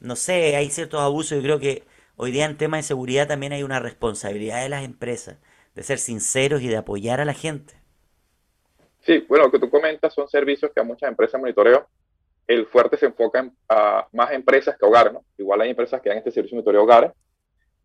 [0.00, 1.38] no sé, hay ciertos abusos.
[1.38, 1.84] y creo que
[2.16, 5.38] hoy día en tema de seguridad también hay una responsabilidad de las empresas
[5.74, 7.74] de ser sinceros y de apoyar a la gente.
[9.00, 11.88] Sí, bueno, lo que tú comentas son servicios que a muchas empresas monitoreo.
[12.46, 15.24] El fuerte se enfoca en, a más empresas que hogares, ¿no?
[15.38, 17.12] Igual hay empresas que dan este servicio de monitoreo hogares,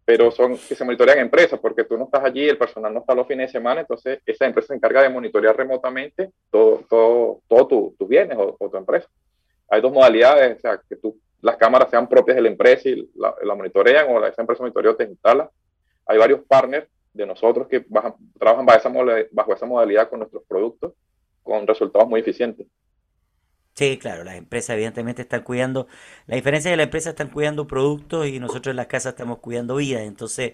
[0.07, 3.13] pero son que se monitorean empresas, porque tú no estás allí, el personal no está
[3.13, 7.93] los fines de semana, entonces esa empresa se encarga de monitorear remotamente todo, todo, todo
[7.99, 9.09] tus bienes o, tu empresa.
[9.67, 13.05] Hay dos modalidades, o sea, que tú, las cámaras sean propias de la empresa y
[13.15, 15.51] la, la monitorean, o esa empresa monitoreo te instala.
[16.05, 17.85] Hay varios partners de nosotros que
[18.39, 20.93] trabajan bajo esa, bajo esa modalidad con nuestros productos
[21.43, 22.65] con resultados muy eficientes.
[23.77, 25.85] Sí, claro, las empresas evidentemente están cuidando,
[26.25, 29.37] la diferencia es que las empresas están cuidando productos y nosotros en las casas estamos
[29.37, 30.53] cuidando vidas, entonces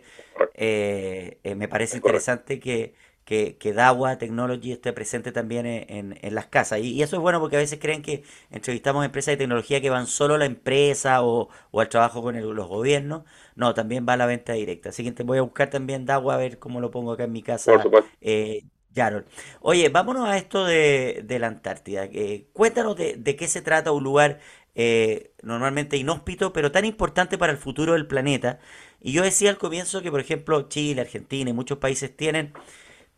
[0.55, 6.35] eh, eh, me parece interesante que, que, que, Dawa Technology esté presente también en, en,
[6.35, 6.79] las casas.
[6.79, 10.05] Y, eso es bueno porque a veces creen que entrevistamos empresas de tecnología que van
[10.07, 13.23] solo a la empresa o, o al trabajo con los gobiernos.
[13.55, 14.89] No, también va a la venta directa.
[14.89, 17.31] Así que te voy a buscar también Dawa a ver cómo lo pongo acá en
[17.31, 17.71] mi casa.
[18.19, 19.25] Eh, Yarol.
[19.61, 22.05] Oye, vámonos a esto de, la Antártida.
[22.05, 24.39] Eh, cuéntanos de, qué se trata un lugar
[24.75, 28.59] eh, normalmente inhóspito, pero tan importante para el futuro del planeta.
[29.01, 32.53] Y yo decía al comienzo que, por ejemplo, Chile, Argentina y muchos países tienen,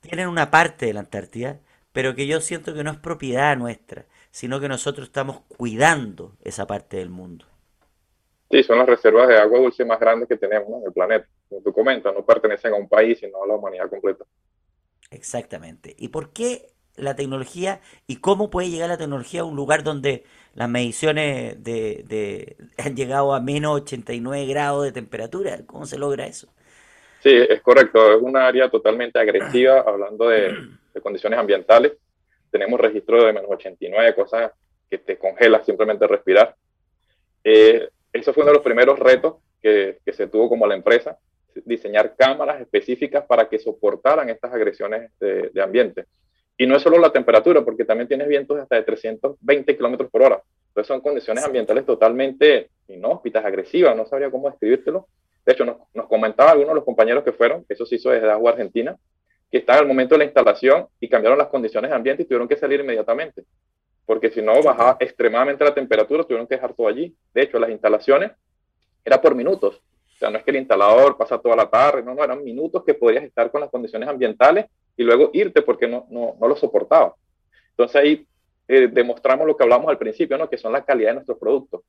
[0.02, 1.60] tienen una parte de la Antártida,
[1.92, 6.68] pero que yo siento que no es propiedad nuestra, sino que nosotros estamos cuidando esa
[6.68, 7.46] parte del mundo.
[8.52, 11.28] Sí, son las reservas de agua dulce más grandes que tenemos en el planeta.
[11.50, 14.24] Como tú comentas, no pertenecen a un país, sino a la humanidad completa.
[15.16, 15.96] Exactamente.
[15.98, 20.24] ¿Y por qué la tecnología y cómo puede llegar la tecnología a un lugar donde
[20.54, 25.60] las mediciones de, han llegado a menos 89 grados de temperatura?
[25.66, 26.54] ¿Cómo se logra eso?
[27.24, 28.14] Sí, es correcto.
[28.14, 30.54] Es un área totalmente agresiva, hablando de,
[31.02, 31.94] condiciones ambientales.
[32.52, 34.52] Tenemos registro de menos 89, cosas
[34.90, 36.56] que te congela simplemente respirar.
[37.44, 41.18] Eh, eso fue uno de los primeros retos que se tuvo como la empresa,
[41.64, 46.06] diseñar cámaras específicas para que soportaran estas agresiones de, ambiente.
[46.58, 50.24] Y no es solo la temperatura, porque también tienes vientos hasta de 320 kilómetros por
[50.24, 50.42] hora.
[50.68, 55.08] Entonces son condiciones ambientales totalmente inhóspitas, agresivas, no sabría cómo describírtelo.
[55.46, 58.30] De hecho, nos, nos comentaba algunos de los compañeros que fueron, eso se hizo desde
[58.30, 58.98] Agua Argentina,
[59.52, 62.48] que estaban al momento de la instalación y cambiaron las condiciones de ambiente y tuvieron
[62.48, 63.44] que salir inmediatamente,
[64.06, 67.16] porque si no bajaba extremadamente la temperatura, tuvieron que dejar todo allí.
[67.34, 68.32] De hecho, las instalaciones
[69.04, 69.82] era por minutos.
[70.16, 72.84] O sea, no es que el instalador pasa toda la tarde, no, no, eran minutos
[72.86, 76.56] que podrías estar con las condiciones ambientales y luego irte porque no, no, no lo
[76.56, 77.16] soportaba.
[77.72, 78.28] Entonces ahí
[78.68, 80.50] eh, demostramos lo que hablamos al principio, ¿no?
[80.50, 81.82] que son la calidad de nuestros productos.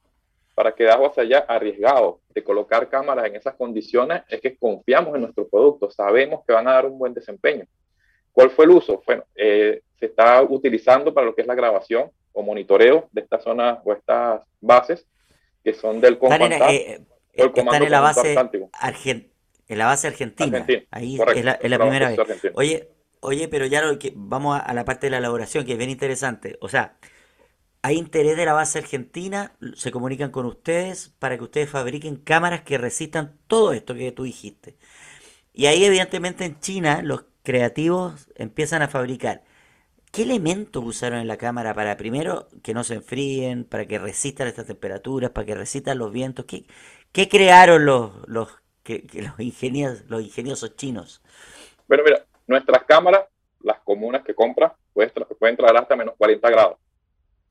[0.54, 5.14] para que Dagua se haya arriesgado de colocar cámaras en esas condiciones es que confiamos
[5.14, 7.64] en nuestro producto, sabemos que van a dar un buen desempeño.
[8.32, 9.02] ¿Cuál fue el uso?
[9.06, 13.42] Bueno, eh, se está utilizando para lo que es la grabación o monitoreo de estas
[13.44, 15.06] zonas o estas bases
[15.62, 16.46] que son del comando.
[17.36, 18.36] Eh, están en la base
[19.68, 20.64] en la base argentina.
[20.90, 22.18] Ahí es la, primera vez.
[22.54, 25.78] Oye, oye, pero ya lo que, vamos a, la parte de la elaboración, que es
[25.78, 26.56] bien interesante.
[26.60, 26.96] O sea,
[27.82, 32.62] hay interés de la base argentina, se comunican con ustedes para que ustedes fabriquen cámaras
[32.62, 34.76] que resistan todo esto que tú dijiste.
[35.52, 39.42] Y ahí evidentemente en China los creativos empiezan a fabricar.
[40.12, 44.48] ¿Qué elementos usaron en la cámara para primero que no se enfríen, para que resistan
[44.48, 46.46] estas temperaturas, para que resistan los vientos?
[46.46, 46.66] ¿Qué,
[47.12, 48.48] qué crearon los, los
[48.82, 51.22] que, los, ingenios, los ingeniosos chinos?
[51.88, 53.26] Bueno, mira, nuestras cámaras,
[53.60, 56.78] las comunes que compras, pueden, pueden traer hasta menos 40 grados,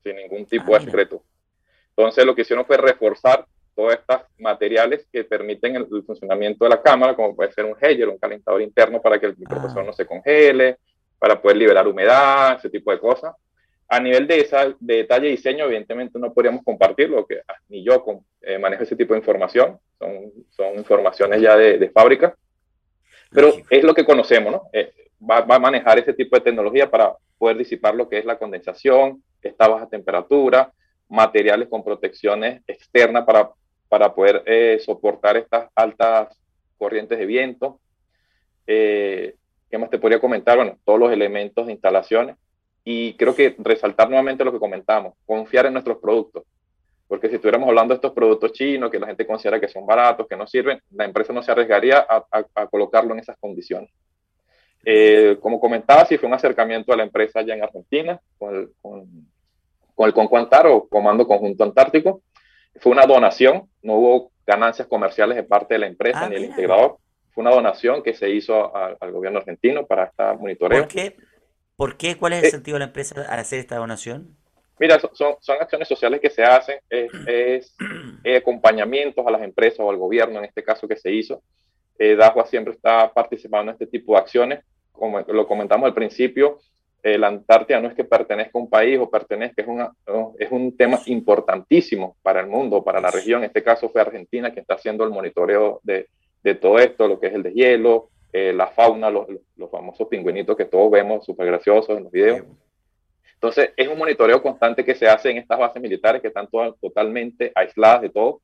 [0.02, 1.22] sin ningún tipo ah, de secreto.
[1.90, 6.82] Entonces, lo que hicieron fue reforzar todos estos materiales que permiten el, funcionamiento de la
[6.82, 9.86] cámara, como puede ser un hedger, un calentador interno para que el microprocesor ah.
[9.86, 10.78] no se congele,
[11.18, 13.34] para poder liberar humedad, ese tipo de cosas.
[13.88, 17.84] A nivel de, esa, de detalle y diseño, evidentemente no podríamos compartirlo, que ah, ni
[17.84, 18.04] yo
[18.42, 22.36] eh, manejo ese tipo de información, son, son informaciones ya de, de fábrica,
[23.30, 24.62] pero es lo que conocemos, ¿no?
[24.72, 28.24] Eh, va, va, a manejar ese tipo de tecnología para poder disipar lo que es
[28.24, 30.72] la condensación, esta baja temperatura,
[31.08, 33.50] materiales con protecciones externas para,
[33.88, 36.36] para poder eh, soportar estas altas
[36.76, 37.78] corrientes de viento.
[38.66, 40.56] ¿Qué más te podría comentar?
[40.56, 42.36] Bueno, todos los elementos de instalaciones
[42.88, 46.44] y creo que resaltar nuevamente lo que comentamos, confiar en nuestros productos.
[47.08, 50.28] Porque si estuviéramos hablando de estos productos chinos, que la gente considera que son baratos,
[50.28, 53.90] que no sirven, la empresa no se arriesgaría a, colocarlo en esas condiciones.
[54.84, 58.70] Eh, como comentaba, sí fue un acercamiento a la empresa allá en Argentina, con el,
[58.80, 59.04] con,
[59.92, 62.22] con el Concuantar o Comando Conjunto Antártico.
[62.76, 66.44] Fue una donación, no hubo ganancias comerciales de parte de la empresa ah, ni el
[66.44, 66.98] integrador.
[67.32, 70.82] Fue una donación que se hizo al gobierno argentino para esta monitoreo.
[70.82, 71.16] ¿Por qué?
[71.76, 72.16] ¿Por qué?
[72.16, 74.36] ¿Cuál es el eh, sentido de la empresa al hacer esta donación?
[74.78, 77.74] Mira, son, son acciones sociales que se hacen, es,
[78.36, 81.42] acompañamientos a las empresas o al gobierno, en este caso que se hizo.
[81.98, 84.64] Eh, Dajua siempre está participando en este tipo de acciones.
[84.92, 86.58] Como lo comentamos al principio,
[87.02, 89.92] eh, la Antártida no es que pertenezca a un país o pertenezca, es, una,
[90.38, 93.42] es un tema importantísimo para el mundo, para la región.
[93.42, 96.08] En este caso fue Argentina que está haciendo el monitoreo de,
[96.42, 100.54] de todo esto, lo que es el deshielo, eh, la fauna, los, los, famosos pingüinitos
[100.58, 102.42] que todos vemos súper graciosos en los videos.
[103.32, 106.78] Entonces, es un monitoreo constante que se hace en estas bases militares que están todas,
[106.78, 108.42] totalmente aisladas de todo.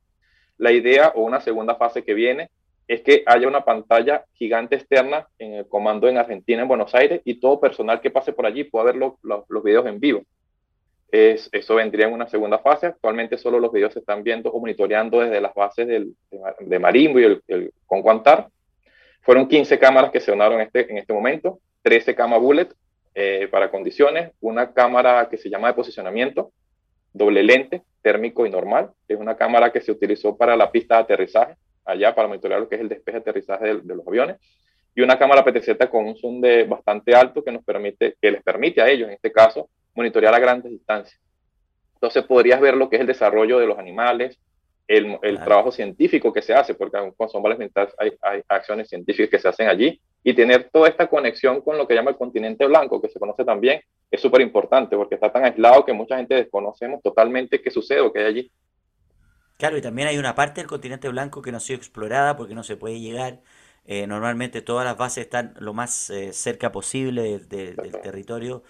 [0.57, 2.49] La idea o una segunda fase que viene
[2.87, 7.21] es que haya una pantalla gigante externa en el comando en Argentina, en Buenos Aires,
[7.23, 10.23] y todo personal que pase por allí pueda ver los videos en vivo.
[11.11, 12.87] Es, eso vendría en una segunda fase.
[12.87, 16.15] Actualmente solo los videos se están viendo o monitoreando desde las bases del,
[16.61, 18.49] de, Marimbo y el, el Concuantar.
[19.23, 22.69] Fueron 15 cámaras que se donaron este, en este momento, 13 cámaras bullet
[23.15, 26.51] eh, para condiciones, una cámara que se llama de posicionamiento,
[27.13, 31.01] doble lente, térmico y normal, es una cámara que se utilizó para la pista de
[31.03, 31.55] aterrizaje,
[31.85, 34.37] allá para monitorear lo que es el despeje de aterrizaje de, los aviones,
[34.93, 38.43] y una cámara PTZ con un zoom de bastante alto que nos permite, que les
[38.43, 41.19] permite a ellos, en este caso, monitorear a grandes distancias.
[41.95, 44.37] Entonces podrías ver lo que es el desarrollo de los animales,
[44.87, 47.57] el, trabajo científico que se hace, porque con Sombras
[47.97, 51.87] hay, hay acciones científicas que se hacen allí, y tener toda esta conexión con lo
[51.87, 55.43] que llama el continente blanco, que se conoce también, es súper importante, porque está tan
[55.43, 58.51] aislado que mucha gente desconocemos totalmente qué sucede o qué hay allí.
[59.57, 62.55] Claro, y también hay una parte del continente blanco que no ha sido explorada porque
[62.55, 63.41] no se puede llegar.
[63.85, 68.63] Eh, normalmente todas las bases están lo más eh, cerca posible del territorio.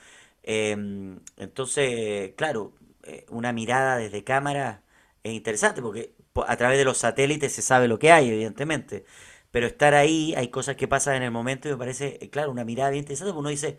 [0.43, 2.73] Em, entonces, claro,
[3.03, 4.82] eh, una mirada desde cámara
[5.23, 6.13] es interesante porque
[6.47, 9.05] a través de los satélites se sabe lo que hay, evidentemente.
[9.51, 12.51] Pero estar ahí, hay cosas que pasan en el momento y me parece, eh, claro,
[12.51, 13.31] una mirada bien interesante.
[13.31, 13.77] Uno dice,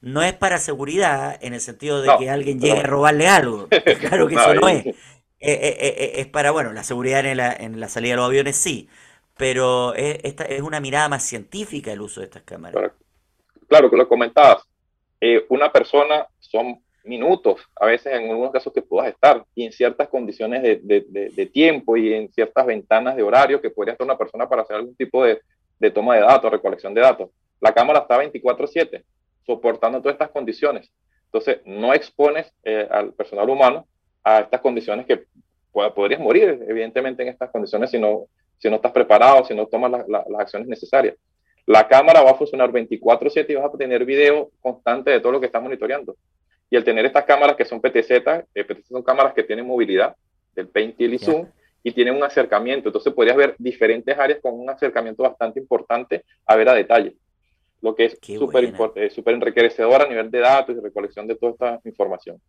[0.00, 3.68] no es para seguridad en el sentido de que alguien llegue a robarle algo.
[4.00, 4.86] Claro que eso no es.
[4.86, 4.94] Eh,
[5.40, 8.88] eh, es para, bueno, la seguridad en la, en la salida de los aviones sí,
[9.36, 12.92] pero es, esta es una mirada más científica el uso de estas cámaras.
[13.68, 14.64] Claro, que lo comentabas.
[15.48, 20.08] una persona son minutos, a veces en algunos casos que puedas estar, y en ciertas
[20.08, 24.62] condiciones de, tiempo y en ciertas ventanas de horario que podría estar una persona para
[24.62, 25.40] hacer algún tipo de,
[25.90, 27.30] toma de datos, recolección de datos.
[27.60, 29.02] La cámara está 24/7,
[29.44, 30.90] soportando todas estas condiciones.
[31.26, 33.86] Entonces, no expones eh, al personal humano
[34.22, 35.24] a estas condiciones que
[35.72, 38.26] podrías morir, evidentemente, en estas condiciones si no,
[38.58, 41.16] si no estás preparado, si no tomas las acciones necesarias.
[41.66, 45.40] La cámara va a funcionar 24/7 y vas a tener video constante de todo lo
[45.40, 46.16] que estás monitoreando.
[46.72, 48.10] Y el tener estas cámaras que son PTZ,
[48.54, 50.16] eh, PTZ son cámaras que tienen movilidad,
[50.54, 51.46] del Paint y Zoom,
[51.82, 52.88] y tiene un acercamiento.
[52.88, 57.14] Entonces podrías ver diferentes áreas con un acercamiento bastante importante a ver a detalle,
[57.82, 61.52] lo que es súper eh, super enriquecedor a nivel de datos y recolección de toda
[61.52, 62.40] esta información.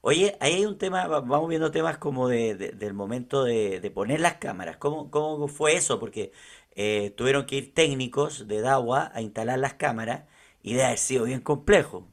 [0.00, 4.20] Oye, ahí hay un tema, vamos viendo temas como de, del momento de, de, poner
[4.20, 4.78] las cámaras.
[4.78, 6.00] ¿Cómo, cómo fue eso?
[6.00, 6.32] Porque
[6.74, 10.24] eh, tuvieron que ir técnicos de DAWA a instalar las cámaras
[10.62, 12.08] y de haber sido bien complejo.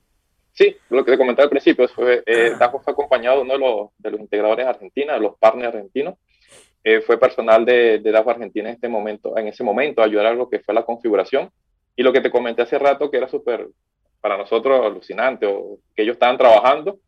[0.54, 2.70] Sí, lo que te comentaba al principio, fue, eh, ah.
[2.70, 6.16] fue acompañado de uno de los, de los integradores argentinos, de los partners argentinos.
[6.84, 10.28] Eh, fue personal de, de DAFO Argentina en, este momento, en ese momento a ayudar
[10.28, 11.50] a lo que fue la configuración.
[11.96, 13.68] Y lo que te comenté hace rato, que era súper,
[14.22, 17.00] para nosotros, alucinante, o que ellos estaban trabajando,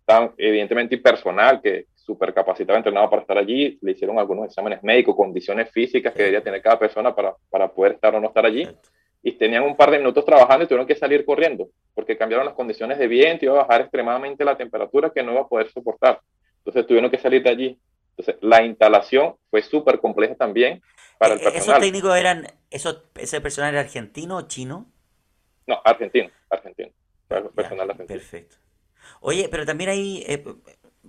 [0.00, 5.16] estaban evidentemente personal que súper capacitado, entrenado para estar allí, le hicieron algunos exámenes médicos,
[5.16, 8.68] condiciones físicas que debería tener cada persona para, para poder estar o no estar allí
[9.22, 12.54] y tenían un par de minutos trabajando y tuvieron que salir corriendo porque cambiaron las
[12.54, 15.70] condiciones de viento y iba a bajar extremadamente la temperatura que no iba a poder
[15.70, 16.20] soportar.
[16.58, 17.78] Entonces tuvieron que salir de allí.
[18.16, 20.82] Entonces la instalación fue súper compleja también
[21.18, 21.62] para el eh, personal.
[21.62, 24.86] ¿Esos técnicos eran, esos, ese personal era argentino o chino?
[25.66, 26.90] No, argentino, argentino.
[27.28, 28.18] personal argentino.
[28.18, 28.56] Perfecto.
[29.20, 30.44] Oye, pero también ahí, eh,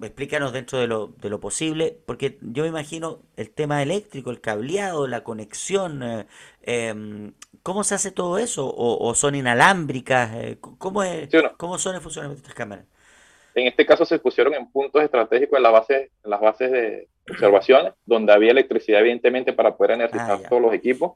[0.01, 4.41] explícanos dentro de lo, de lo posible, porque yo me imagino el tema eléctrico, el
[4.41, 6.25] cableado, la conexión, eh,
[6.61, 7.33] em,
[7.63, 8.69] ¿Cómo se hace todo eso?
[8.75, 10.35] ¿O, son inalámbricas?
[10.35, 12.85] Eh, ¿Cómo, es, ¿Cómo son el funcionamiento de estas cámaras?
[13.55, 17.07] En este caso se pusieron en puntos estratégicos en, la base, en las bases de
[17.29, 21.13] observaciones, donde había electricidad evidentemente para poder energizar ah, todos los equipos.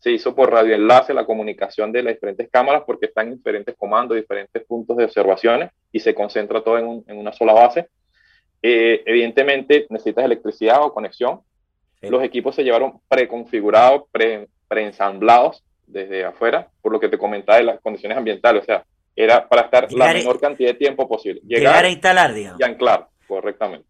[0.00, 4.16] Se hizo por radioenlace la comunicación de las diferentes cámaras porque están en diferentes comandos,
[4.16, 7.88] diferentes puntos de observaciones y se concentra todo en, en una sola base.
[8.66, 11.42] Eh, evidentemente necesitas electricidad o conexión.
[12.00, 17.64] Los equipos se llevaron preconfigurados, pre, preensamblados desde afuera, por lo que te comentaba de
[17.64, 21.42] las condiciones ambientales, o sea, era para estar la menor cantidad de tiempo posible.
[21.44, 22.58] Llegar, a instalar, digamos.
[22.58, 23.86] Y anclar, correctamente.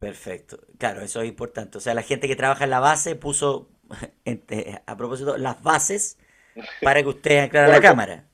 [0.00, 1.78] Perfecto, claro, eso es importante.
[1.78, 3.70] O sea, la gente que trabaja en la base puso,
[4.86, 6.18] a propósito, las bases
[6.82, 8.24] para que usted anclara la cámara.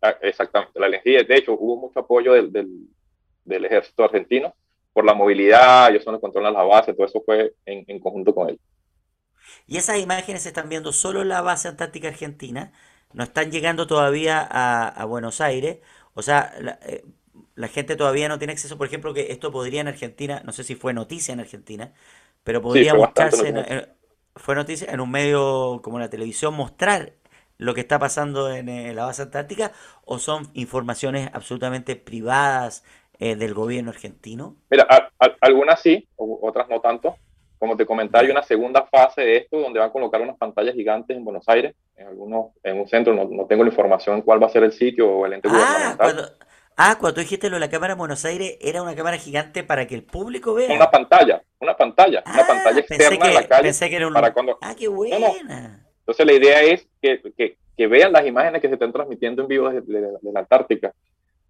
[0.00, 2.50] Ah, exactamente, la energía, de hecho, hubo mucho apoyo del,
[3.44, 4.54] del, ejército argentino
[4.98, 8.00] por la movilidad, ellos son los que controlan la base, todo eso fue en, en
[8.00, 8.60] conjunto con ellos.
[9.68, 12.72] Y esas imágenes se están viendo solo en la base antártica argentina,
[13.12, 15.78] no están llegando todavía a, Buenos Aires.
[16.14, 16.52] O sea,
[16.84, 17.04] eh,
[17.54, 20.64] la, gente todavía no tiene acceso, por ejemplo, que esto podría en Argentina, no sé
[20.64, 21.92] si fue noticia en Argentina,
[22.42, 23.54] pero podría buscarse,
[24.34, 27.12] fue noticia en un medio como la televisión, mostrar
[27.56, 29.70] lo que está pasando en, la base antártica
[30.04, 32.82] o son informaciones absolutamente privadas
[33.18, 34.56] eh, del gobierno argentino?
[34.70, 34.86] Mira,
[35.40, 37.16] algunas sí, otras no tanto.
[37.58, 40.76] Como te comentaba, hay una segunda fase de esto donde van a colocar unas pantallas
[40.76, 44.22] gigantes en Buenos Aires, en algunos, en un centro, no, no tengo la información en
[44.22, 46.22] cuál va a ser el sitio o el ente ah, Cuando,
[46.76, 49.88] ah, cuando dijiste lo de la cámara en Buenos Aires, era una cámara gigante para
[49.88, 50.72] que el público vea.
[50.72, 53.62] Una pantalla, una pantalla, una ah, pantalla externa en la calle.
[53.64, 54.14] Pensé que era un...
[54.14, 54.56] para cuando...
[54.60, 55.82] Ah, qué buena.
[55.98, 59.48] Entonces la idea es que, que, que, vean las imágenes que se están transmitiendo en
[59.48, 60.94] vivo desde, de la Antártica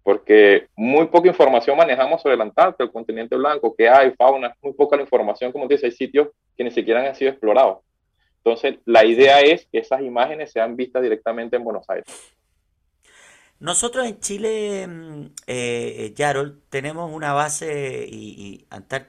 [0.03, 4.73] porque muy poca información manejamos sobre el Antártida, el continente blanco, que hay fauna, muy
[4.73, 7.79] poca la información, como dice, hay sitios que ni siquiera han sido explorados.
[8.43, 12.05] Entonces, la idea es que esas imágenes sean vistas directamente en Buenos Aires.
[13.59, 18.65] Nosotros en Chile, mm, eh, Yarol, tenemos una base y,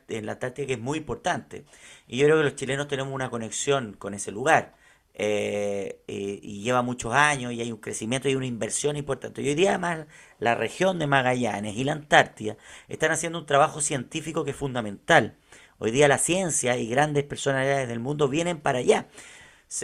[0.09, 1.65] en la Antártida que es muy importante.
[2.09, 4.75] Y yo creo que los chilenos tenemos una conexión con ese lugar.
[5.23, 9.43] Eh, y lleva muchos años y hay un crecimiento y una inversión importante.
[9.43, 10.07] Y hoy día además
[10.39, 12.57] la región de Magallanes y la Antártida
[12.89, 15.37] están haciendo un trabajo científico que es fundamental.
[15.79, 19.09] Hoy día la ciencia y grandes personalidades del mundo vienen para allá.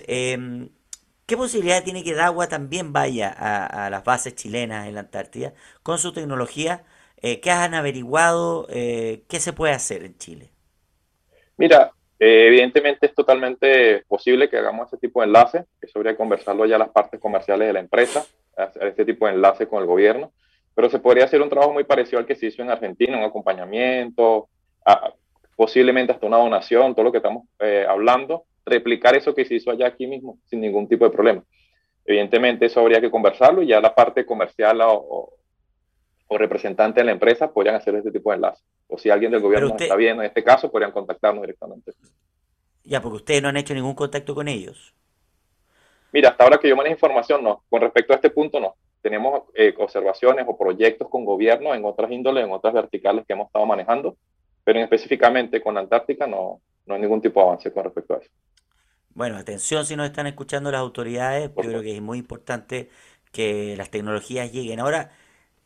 [0.07, 0.70] Em,
[1.26, 5.99] ¿Qué posibilidad tiene que Dagua también vaya a, las bases chilenas en la Antártida con
[5.99, 6.84] su tecnología?
[7.18, 8.66] Eh, ¿Qué han averiguado?
[8.70, 10.51] Eh, ¿Qué se puede hacer en Chile?
[11.59, 16.19] Mira, eh, evidentemente es totalmente posible que hagamos ese tipo de enlace, eso habría que
[16.19, 18.25] conversarlo ya las partes comerciales de la empresa,
[18.57, 20.33] hacer este tipo de enlace con el gobierno,
[20.75, 23.25] pero se podría hacer un trabajo muy parecido al que se hizo en Argentina, un
[23.25, 24.49] acompañamiento,
[25.57, 29.71] posiblemente hasta una donación, todo lo que estamos eh, hablando, replicar eso que se hizo
[29.71, 31.43] allá aquí mismo sin ningún tipo de problema.
[32.05, 35.33] Evidentemente eso habría que conversarlo y ya la parte comercial o, o
[36.31, 38.62] representante de la empresa podrían hacer este tipo de enlace.
[38.89, 41.93] O si alguien del gobierno está viendo en este caso, podrían contactarnos directamente.
[42.85, 44.95] Ya, porque ustedes no han hecho ningún contacto con ellos.
[46.12, 47.62] Mira, hasta ahora que yo manejo información, no.
[47.68, 48.74] Con respecto a este punto, no.
[49.03, 53.47] Tenemos eh, observaciones o proyectos con gobierno en otras índoles, en otras verticales que hemos
[53.47, 54.16] estado manejando,
[54.64, 58.31] pero específicamente con Antártica no, no hay ningún tipo de avance con respecto a eso.
[59.14, 62.91] Bueno, atención si nos están escuchando las autoridades, yo creo que es muy importante
[63.33, 64.81] que las tecnologías lleguen.
[64.81, 65.11] Ahora,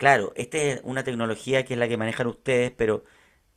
[0.00, 3.04] Claro, esta es una tecnología que es la que manejan ustedes, pero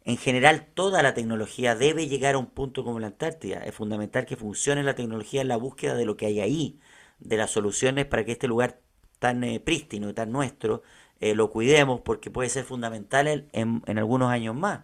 [0.05, 3.59] en general toda la tecnología debe llegar a un punto como la Antártida.
[3.65, 6.79] Es fundamental que funcione la tecnología en la búsqueda de lo que hay ahí,
[7.19, 8.81] de las soluciones para que este lugar
[9.19, 10.83] tan eh, prístino y tan nuestro
[11.21, 14.81] eh, lo cuidemos porque puede ser fundamental en, en algunos años más.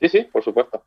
[0.00, 0.82] Sí, sí, por supuesto.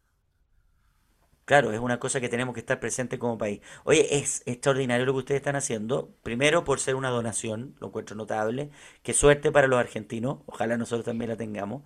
[1.50, 3.62] Claro, es una cosa que tenemos que estar presente como país.
[3.84, 6.14] Oye, es extraordinario lo que ustedes están haciendo.
[6.22, 8.70] Primero por ser una donación, lo encuentro notable.
[9.02, 10.42] Qué suerte para los argentinos.
[10.46, 11.82] Ojalá nosotros también la tengamos.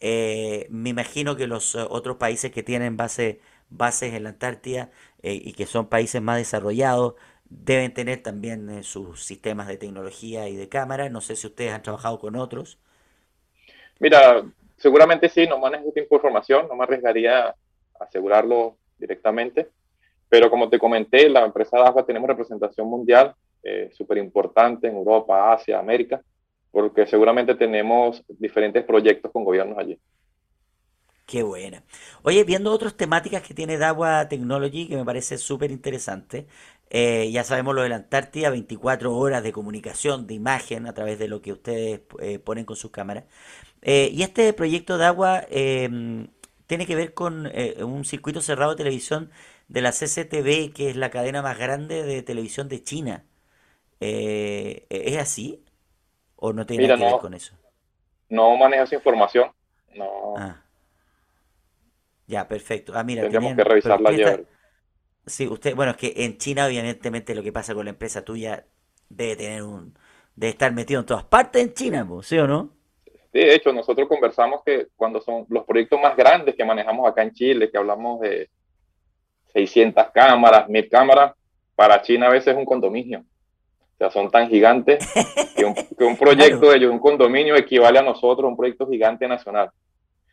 [0.00, 3.40] Eh, me imagino que los eh, otros países que tienen base,
[3.70, 4.90] bases en la Antártida
[5.22, 7.14] eh, y que son países más desarrollados
[7.46, 11.08] deben tener también sus sistemas de tecnología y de cámara.
[11.08, 12.78] No sé si ustedes han trabajado con otros.
[13.98, 14.44] Mira,
[14.76, 17.54] seguramente sí, no manejo esta información, no me arriesgaría
[17.98, 19.68] asegurarlo directamente.
[20.28, 25.52] Pero como te comenté, la empresa DAFA tenemos representación mundial eh, súper importante en Europa,
[25.52, 26.22] Asia, América,
[26.70, 29.98] porque seguramente tenemos diferentes proyectos con gobiernos allí.
[31.26, 31.82] Qué buena.
[32.22, 36.46] Oye, viendo otras temáticas que tiene DAWA Technology, que me parece súper interesante,
[36.90, 41.18] eh, ya sabemos lo de la Antártida, 24 horas de comunicación, de imagen a través
[41.18, 43.24] de lo que ustedes eh, ponen con sus cámaras.
[43.82, 45.46] y este proyecto DAWA
[46.66, 49.30] tiene que ver con eh, un circuito cerrado de televisión
[49.68, 53.24] de la CCTV, que es la cadena más grande de televisión de China.
[54.00, 55.64] Eh, ¿Es así?
[56.36, 57.54] ¿O no tiene nada que ver con eso?
[58.28, 59.50] No manejo esa información.
[59.94, 60.34] No.
[60.36, 60.62] Ah.
[62.26, 62.92] Ya, perfecto.
[62.94, 64.46] Ah, mira, Tendríamos que revisarla ayer.
[65.26, 68.66] Sí, usted, bueno, es que en China, evidentemente, lo que pasa con la empresa tuya
[69.08, 69.96] debe tener un.
[70.34, 72.75] debe estar metido en todas partes en China, ¿sí o no?
[73.44, 77.32] De hecho, nosotros conversamos que cuando son los proyectos más grandes que manejamos acá en
[77.32, 78.48] Chile, que hablamos de
[79.52, 81.32] 600 cámaras, 1000 cámaras,
[81.74, 83.20] para China a veces es un condominio.
[83.20, 85.06] O sea, son tan gigantes
[85.56, 89.70] que un, proyecto de ellos, un condominio, equivale a nosotros un proyecto gigante nacional.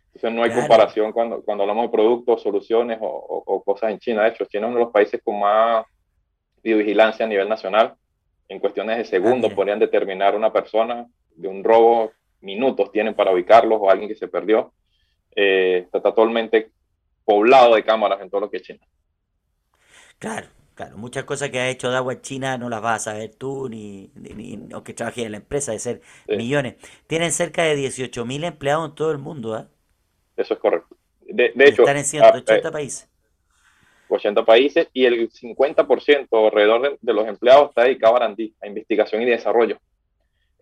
[0.07, 4.23] Entonces no hay comparación cuando, cuando hablamos de productos, soluciones o, cosas en China.
[4.23, 5.85] De hecho, China es uno de los países con más
[6.61, 7.95] videovigilancia a nivel nacional.
[8.49, 12.11] En cuestiones de segundos ah, podrían determinar una persona de un robo
[12.43, 14.73] minutos tienen para ubicarlos o alguien que se perdió.
[15.35, 16.71] Eh, está totalmente
[17.25, 18.85] poblado de cámaras en todo lo que es China.
[20.19, 20.97] Claro, claro.
[20.97, 24.59] Muchas cosas que ha hecho Dagua China no las vas a saber tú, ni, ni,
[24.83, 26.75] que trabajes en la empresa, de ser millones.
[27.07, 29.65] Tienen cerca de 18.000 empleados en todo el mundo, ¿eh?
[30.37, 30.95] Eso es correcto.
[31.21, 33.09] De, hecho, están en 180 ah, eh, países.
[34.09, 39.25] 80 países y el 50% alrededor de, los empleados está dedicado a a investigación y
[39.25, 39.79] desarrollo.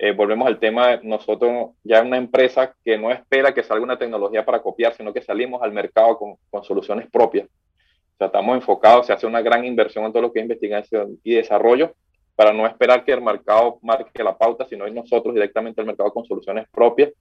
[0.03, 4.43] Eh, volvemos al tema, nosotros ya una empresa que no espera que salga una tecnología
[4.43, 7.45] para copiar, sino que salimos al mercado con, con soluciones propias.
[7.45, 11.19] O sea, estamos enfocados, se hace una gran inversión en todo lo que es investigación
[11.23, 11.93] y desarrollo
[12.35, 16.11] para no esperar que el mercado marque la pauta, sino ir nosotros directamente al mercado
[16.11, 17.11] con soluciones propias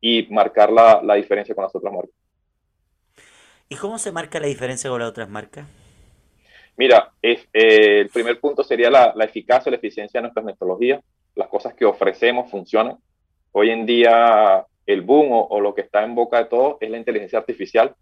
[0.00, 2.16] y marcar la, la diferencia con las otras marcas.
[3.68, 5.66] ¿Y cómo se marca la diferencia con las otras marcas?
[6.78, 11.02] Mira, es, eh, el primer punto sería la, la eficacia, la eficiencia de nuestras metodologías
[11.34, 12.96] las cosas que ofrecemos funcionan.
[13.52, 16.98] Hoy en día el boom o, lo que está en boca de todo es la
[16.98, 17.94] inteligencia artificial.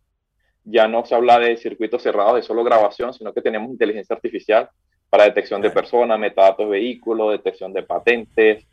[0.64, 4.68] Ya no se habla de circuitos cerrados de solo grabación, sino que tenemos inteligencia artificial
[5.10, 8.66] para detección de personas, metadatos de vehículos, detección de patentes.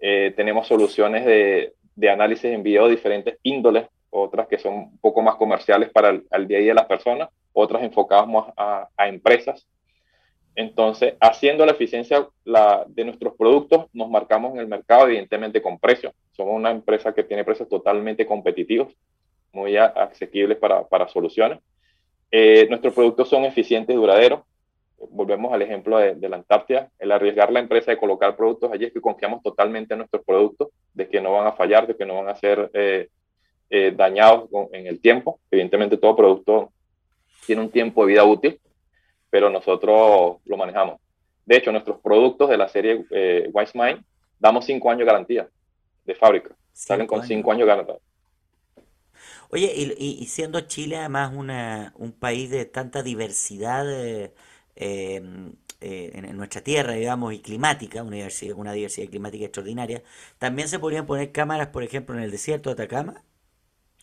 [0.00, 4.98] Eh, tenemos soluciones de, de, análisis en video de diferentes índoles, otras que son un
[4.98, 8.88] poco más comerciales para el, día a día de las personas, otras enfocadas más a,
[8.96, 9.66] a empresas
[10.54, 16.12] entonces, haciendo la eficiencia de nuestros productos, nos marcamos en el mercado, evidentemente con precios.
[16.32, 18.92] Somos una empresa que tiene precios totalmente competitivos,
[19.52, 21.60] muy asequibles para, soluciones.
[22.30, 24.40] Eh, nuestros productos son eficientes y duraderos.
[25.10, 26.90] Volvemos al ejemplo de, la Antártida.
[26.98, 30.68] El arriesgar la empresa de colocar productos allí es que confiamos totalmente en nuestros productos,
[30.92, 33.08] de que no van a fallar, de que no van a ser eh,
[33.70, 35.40] eh, dañados en el tiempo.
[35.50, 36.72] Evidentemente, todo producto
[37.46, 38.60] tiene un tiempo de vida útil
[39.30, 41.00] pero nosotros lo manejamos.
[41.46, 44.04] De hecho, nuestros productos de la serie eh, Wise Mind
[44.38, 45.48] damos cinco años de garantía
[46.04, 46.54] de fábrica.
[46.72, 47.96] Salen con cinco años de garantía.
[49.50, 54.32] Oye, y, siendo Chile además una, un país de tanta diversidad eh,
[54.76, 60.02] em, eh, en, nuestra tierra, digamos, y climática, una diversidad, una diversidad climática extraordinaria,
[60.38, 63.24] ¿también se podrían poner cámaras, por ejemplo, en el desierto de Atacama?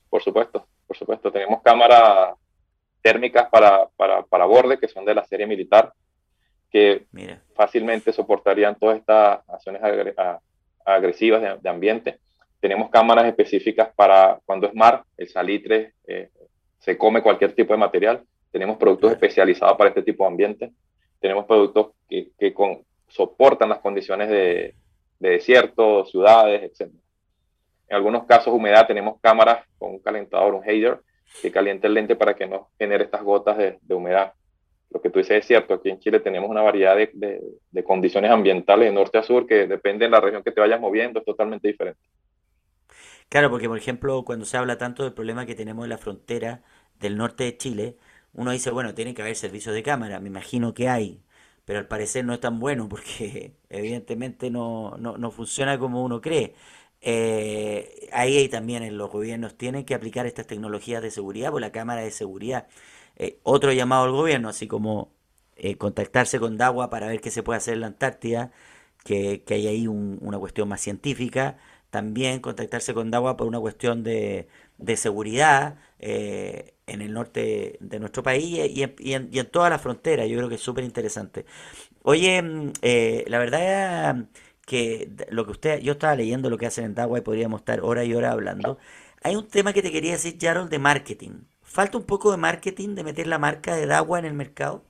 [0.09, 1.31] Por supuesto, por supuesto.
[1.31, 2.35] Tenemos cámaras
[3.07, 5.93] térmicas para, para, para borde, que son de la serie militar,
[6.69, 7.05] que
[7.55, 9.81] fácilmente soportarían todas estas acciones
[10.85, 12.19] agresivas de, ambiente.
[12.59, 16.29] Tenemos cámaras específicas para cuando es mar, el salitre, eh,
[16.79, 18.23] se come cualquier tipo de material.
[18.51, 20.71] Tenemos productos especializados para este tipo de ambiente.
[21.21, 24.75] Tenemos productos que, que con, soportan las condiciones de,
[25.19, 26.91] de desierto, ciudades, etc.
[27.87, 30.99] En algunos casos, humedad, tenemos cámaras con un calentador, un hater,
[31.41, 34.33] que calienta el lente para que no genere estas gotas de, humedad.
[34.89, 38.31] Lo que tú dices es cierto, aquí en Chile tenemos una variedad de, de, condiciones
[38.31, 41.25] ambientales de norte a sur que depende de la región que te vayas moviendo, es
[41.25, 41.99] totalmente diferente.
[43.29, 46.63] Claro, porque por ejemplo, cuando se habla tanto del problema que tenemos en la frontera
[46.99, 47.97] del norte de Chile,
[48.33, 51.21] uno dice, bueno, tiene que haber servicios de cámara, me imagino que hay,
[51.65, 56.21] pero al parecer no es tan bueno porque evidentemente no, no, no funciona como uno
[56.21, 56.55] cree.
[57.01, 62.01] Eh, ahí también los gobiernos tienen que aplicar estas tecnologías de seguridad, por la cámara
[62.01, 62.67] de seguridad.
[63.15, 65.11] Eh, otro llamado al gobierno, así como
[65.55, 68.51] eh, contactarse con DAWA para ver qué se puede hacer en la Antártida,
[69.03, 71.57] que, que hay ahí una cuestión más científica.
[71.89, 78.23] También contactarse con DAWA por una cuestión de, de seguridad en el norte de nuestro
[78.23, 80.25] país y, en, y, en, y en toda la frontera.
[80.25, 81.45] Yo creo que es súper interesante.
[82.03, 82.73] Oye, mm,
[83.27, 84.25] la verdad
[84.67, 87.79] que lo que usted, yo estaba leyendo lo que hacen en Dagua y podríamos estar
[87.79, 88.77] hora y hora hablando.
[89.23, 91.45] Hay un tema que te quería decir, Jarol, de marketing.
[91.61, 94.83] ¿Falta un poco de marketing, de meter la marca de Dagua en el mercado?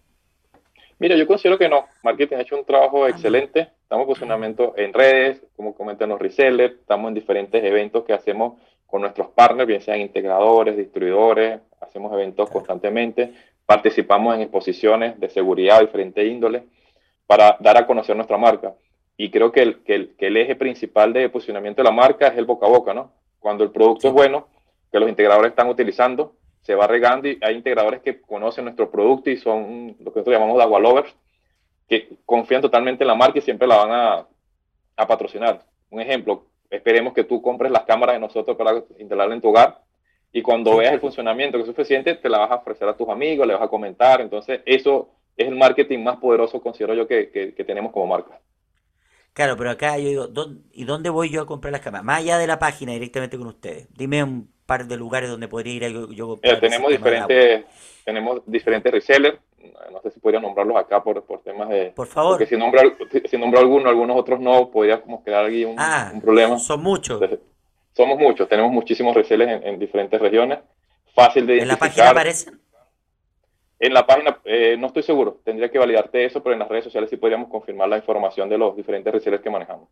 [0.98, 1.86] Mira, yo considero que no.
[2.02, 3.70] Marketing ha hecho un trabajo ah, excelente.
[3.84, 9.02] Estamos posicionamiento en redes, como comentan los resellers, estamos en diferentes eventos que hacemos con
[9.02, 13.32] nuestros partners, bien sean integradores, distribuidores, hacemos eventos constantemente,
[13.68, 16.64] participamos en exposiciones de seguridad de diferentes índoles
[17.28, 18.74] para dar a conocer nuestra marca.
[19.18, 22.46] Y creo que el, que el, eje principal de posicionamiento de la marca es el
[22.46, 23.12] boca a boca, ¿no?
[23.40, 24.48] Cuando el producto es bueno,
[24.92, 29.32] que los integradores están utilizando, se va regando y hay integradores que conocen nuestro producto
[29.32, 31.16] y son lo que nosotros llamamos agua lovers,
[31.90, 34.28] que confían totalmente en la marca y siempre la van a,
[34.98, 35.64] a patrocinar.
[35.90, 39.82] Un ejemplo, esperemos que tú compres las cámaras de nosotros para instalarla en tu hogar
[40.32, 43.10] y cuando veas el funcionamiento que es suficiente, te la vas a ofrecer a tus
[43.10, 44.22] amigos, le vas a comentar.
[44.22, 48.40] Entonces, eso es el marketing más poderoso, considero yo, que, que tenemos como marca.
[49.38, 50.28] Claro, pero acá yo digo,
[50.74, 52.04] ¿y dónde voy yo a comprar las cámaras?
[52.04, 53.88] Más allá de la página, directamente con ustedes.
[53.96, 56.60] Dime un par de lugares donde podría ir yo, yo comprar.
[56.60, 57.66] tenemos diferentes,
[58.04, 59.38] tenemos diferentes resellers.
[59.92, 61.92] No sé si podría nombrarlos acá por, por temas de.
[61.96, 62.32] Por favor.
[62.32, 62.82] Porque si nombro,
[63.30, 66.58] si nombro algunos, algunos otros no, podría como quedar aquí un, ah, un problema.
[66.58, 67.22] Son muchos.
[67.94, 70.62] somos muchos, tenemos muchísimos resellers en, en, diferentes regiones.
[71.14, 71.62] Fácil de identificar.
[71.62, 72.60] ¿En la página aparecen?
[73.80, 76.86] En la página, eh, no estoy seguro, tendría que validarte eso, pero en las redes
[76.86, 79.88] sociales sí podríamos confirmar la información de los diferentes resellers que manejamos.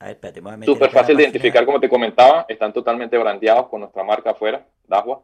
[0.00, 3.80] A ver, espérate, me Súper fácil de identificar, como te comentaba, están totalmente brandeados con
[3.82, 5.22] nuestra marca afuera, Dagua.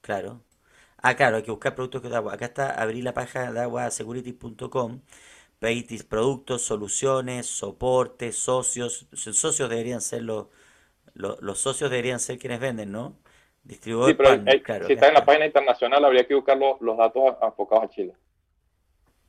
[0.00, 0.40] Claro.
[0.96, 2.32] Ah, claro, hay que buscar productos que Dagua.
[2.32, 5.00] Acá está, abrir la página daguasecurity.com,
[5.60, 9.06] veis productos, soluciones, soporte, socios.
[9.12, 10.46] Socios deberían ser los,
[11.12, 13.18] los, los socios deberían ser quienes venden, ¿no?
[13.64, 17.84] Distribuidor sí, pero si está en la página internacional, habría que buscar los, datos enfocados
[17.84, 18.12] a Chile.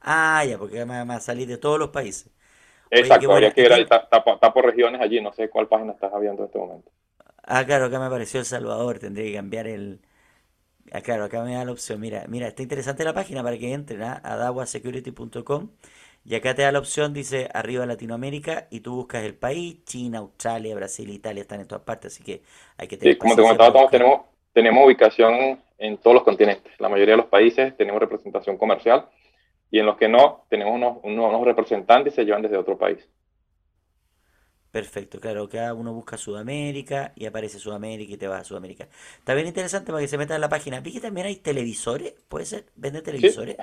[0.01, 2.31] Ah, ya, porque me va a salir de todos los países.
[2.89, 6.47] Exacto, habría que ir, está, por regiones allí, no sé cuál página estás abriendo en
[6.47, 6.91] este momento.
[7.43, 10.01] Ah, claro, acá me apareció El Salvador, tendría que cambiar el...
[10.91, 13.73] Ah, claro, acá me da la opción, mira, mira, está interesante la página para que
[13.73, 14.21] entren ¿ah?
[14.23, 15.69] a adawasecurity.com
[16.25, 20.19] y acá te da la opción, dice arriba Latinoamérica, y tú buscas el país, China,
[20.19, 22.41] Australia, Brasil, Italia, están en todas partes, así que
[22.77, 23.15] hay que tener...
[23.15, 24.21] Sí, como te comentaba, tenemos,
[24.53, 26.71] tenemos ubicación en todos los continentes.
[26.79, 29.05] La mayoría de los países tenemos representación comercial
[29.69, 32.99] y en los que no, tenemos unos, unos representantes y se llevan desde otro país.
[34.71, 38.87] Perfecto, claro, cada uno busca Sudamérica y aparece Sudamérica y te vas a Sudamérica.
[39.19, 40.79] Está bien interesante para que se metan en la página.
[40.79, 42.65] Vi que también hay televisores, ¿puede ser?
[42.75, 43.57] ¿Vende televisores?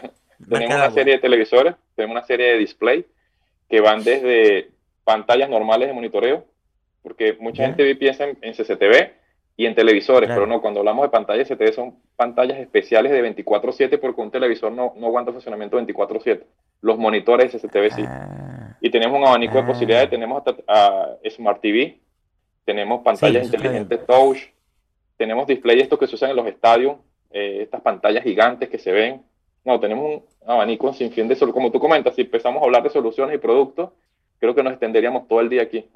[0.49, 3.07] Tenemos una serie de televisores, tenemos una serie de display
[3.69, 4.71] que van desde
[5.05, 6.45] pantallas normales de monitoreo,
[7.03, 9.13] porque mucha gente piensa en, CCTV
[9.57, 13.99] y en televisores, pero no, cuando hablamos de pantallas CCTV son pantallas especiales de 24/7
[13.99, 16.45] porque un televisor no, no aguanta funcionamiento 24/7.
[16.83, 18.05] Los monitores de CCTV sí.
[18.07, 18.77] Ah.
[18.81, 20.11] Y tenemos un abanico de posibilidades, ah.
[20.11, 22.01] tenemos hasta Smart TV,
[22.65, 24.39] tenemos pantallas inteligentes touch,
[25.17, 26.97] tenemos display estos que se usan en los estadios,
[27.31, 29.23] eh, estas pantallas gigantes que se ven,
[29.65, 32.83] no, tenemos un abanico sin fin de solo Como tú comentas, si empezamos a hablar
[32.83, 33.91] de soluciones y productos,
[34.39, 35.89] creo que nos extenderíamos todo el día aquí.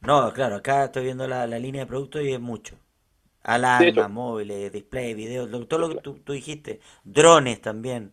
[0.00, 2.76] No, claro, acá estoy viendo la, línea de productos y es mucho.
[3.42, 6.80] Alarma, móviles, display, video, todo lo que tú, dijiste.
[7.04, 8.12] Drones también.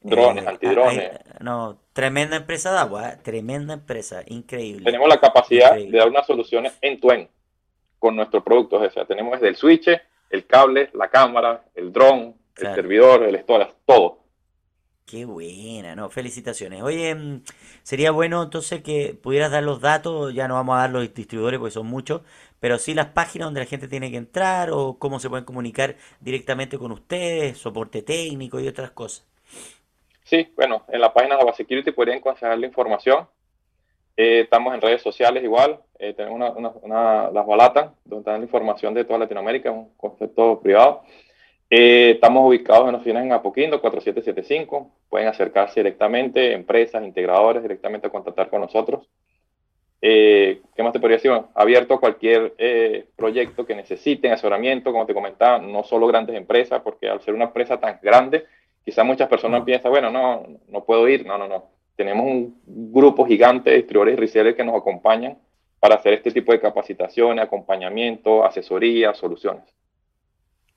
[0.00, 1.10] Drones, eh, antidrones.
[1.40, 3.18] no, tremenda empresa de agua, ¿eh?
[3.22, 4.84] tremenda empresa, increíble.
[4.84, 7.28] Tenemos la capacidad de dar unas soluciones en tu en
[7.98, 8.82] con nuestros productos.
[8.82, 9.88] O sea, tenemos desde el switch,
[10.30, 14.26] el cable, la cámara, el drone, el servidor, el storage, todo.
[15.06, 16.10] Qué buena, ¿no?
[16.10, 16.82] Felicitaciones.
[16.82, 17.42] Oye, mm,
[17.84, 21.60] sería bueno entonces que pudieras dar los datos, ya no vamos a dar los distribuidores
[21.60, 22.22] porque son muchos,
[22.58, 25.94] pero sí las páginas donde la gente tiene que entrar o cómo se pueden comunicar
[26.20, 29.24] directamente con ustedes, soporte técnico y otras cosas.
[30.24, 33.28] Sí, bueno, en la página de Security podrían conseguir la información.
[34.16, 38.36] Eh, estamos en redes sociales igual, eh, tenemos una, una, una, las balatas, donde está
[38.36, 41.04] la información de toda Latinoamérica, un concepto privado.
[41.68, 44.90] Eh, estamos ubicados en oficinas en Apoquindo, 4775.
[45.08, 49.08] Pueden acercarse directamente, empresas, integradores, directamente a contactar con nosotros.
[50.00, 51.32] Eh, ¿Qué más te podría decir?
[51.54, 56.80] abierto a cualquier eh, proyecto que necesiten asesoramiento, como te comentaba, no solo grandes empresas,
[56.82, 58.44] porque al ser una empresa tan grande,
[58.84, 61.26] quizás muchas personas piensan, bueno, no, no puedo ir.
[61.26, 61.70] No, no, no.
[61.96, 62.60] Tenemos un
[62.92, 65.38] grupo gigante de distribuidores y resellers que nos acompañan
[65.80, 69.64] para hacer este tipo de capacitaciones, acompañamiento, asesoría, soluciones.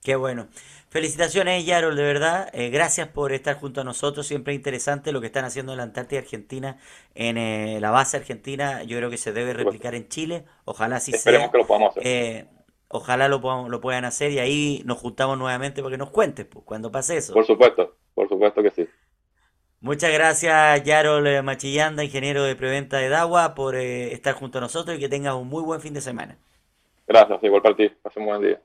[0.04, 0.48] Qué bueno.
[0.90, 2.50] Felicitaciones, Yarol, de verdad.
[2.54, 4.26] Eh, gracias por estar junto a nosotros.
[4.26, 6.78] Siempre interesante lo que están haciendo en la Antártida Argentina,
[7.14, 8.82] en eh, la base argentina.
[8.84, 10.46] Yo creo que se debe replicar en Chile.
[10.66, 12.04] Ojalá así Esperemos que lo podamos hacer.
[12.08, 12.48] Eh,
[12.88, 16.66] ojalá lo, lo puedan hacer y ahí nos juntamos nuevamente para que nos cuentes pues,
[16.66, 17.34] cuando pase eso.
[17.34, 18.88] Por supuesto, por supuesto que sí.
[19.82, 25.00] Muchas gracias, Yarol Machillanda, ingeniero de preventa de Dagua, por estar junto a nosotros y
[25.00, 26.38] que tengas un muy buen fin de semana.
[27.08, 27.90] Gracias, igual para ti.
[28.02, 28.60] Pase un buen día.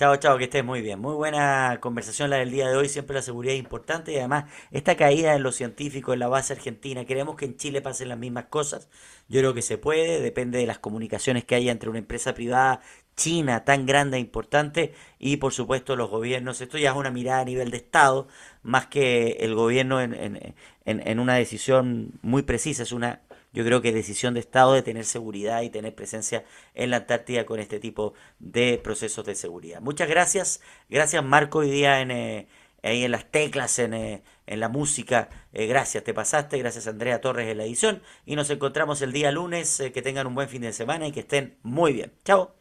[0.00, 0.98] Chao, chao, que estés muy bien.
[0.98, 2.88] Muy buena conversación la del día de hoy.
[2.88, 6.54] Siempre la seguridad es importante y además esta caída en lo científico en la base
[6.54, 7.04] argentina.
[7.04, 8.88] Queremos que en Chile pasen las mismas cosas.
[9.28, 12.80] Yo creo que se puede, depende de las comunicaciones que haya entre una empresa privada
[13.14, 16.62] china tan grande e importante y por supuesto los gobiernos.
[16.62, 18.26] Esto ya es una mirada a nivel de Estado,
[18.62, 20.54] más que el gobierno en, en,
[20.86, 22.84] en una decisión muy precisa.
[22.84, 23.20] Es una
[23.52, 26.44] yo creo que decisión de Estado de tener seguridad y tener presencia
[26.74, 29.80] en la Antártida con este tipo de procesos de seguridad.
[29.80, 30.60] Muchas gracias.
[30.88, 32.48] Gracias Marco hoy día en, eh,
[32.82, 35.28] ahí en las teclas, en, eh, en la música.
[35.52, 36.58] Eh, gracias, te pasaste.
[36.58, 38.02] Gracias Andrea Torres en la edición.
[38.24, 39.82] Y nos encontramos el día lunes.
[39.92, 42.12] que tengan un buen fin de semana y que estén muy bien.
[42.24, 42.59] Chao.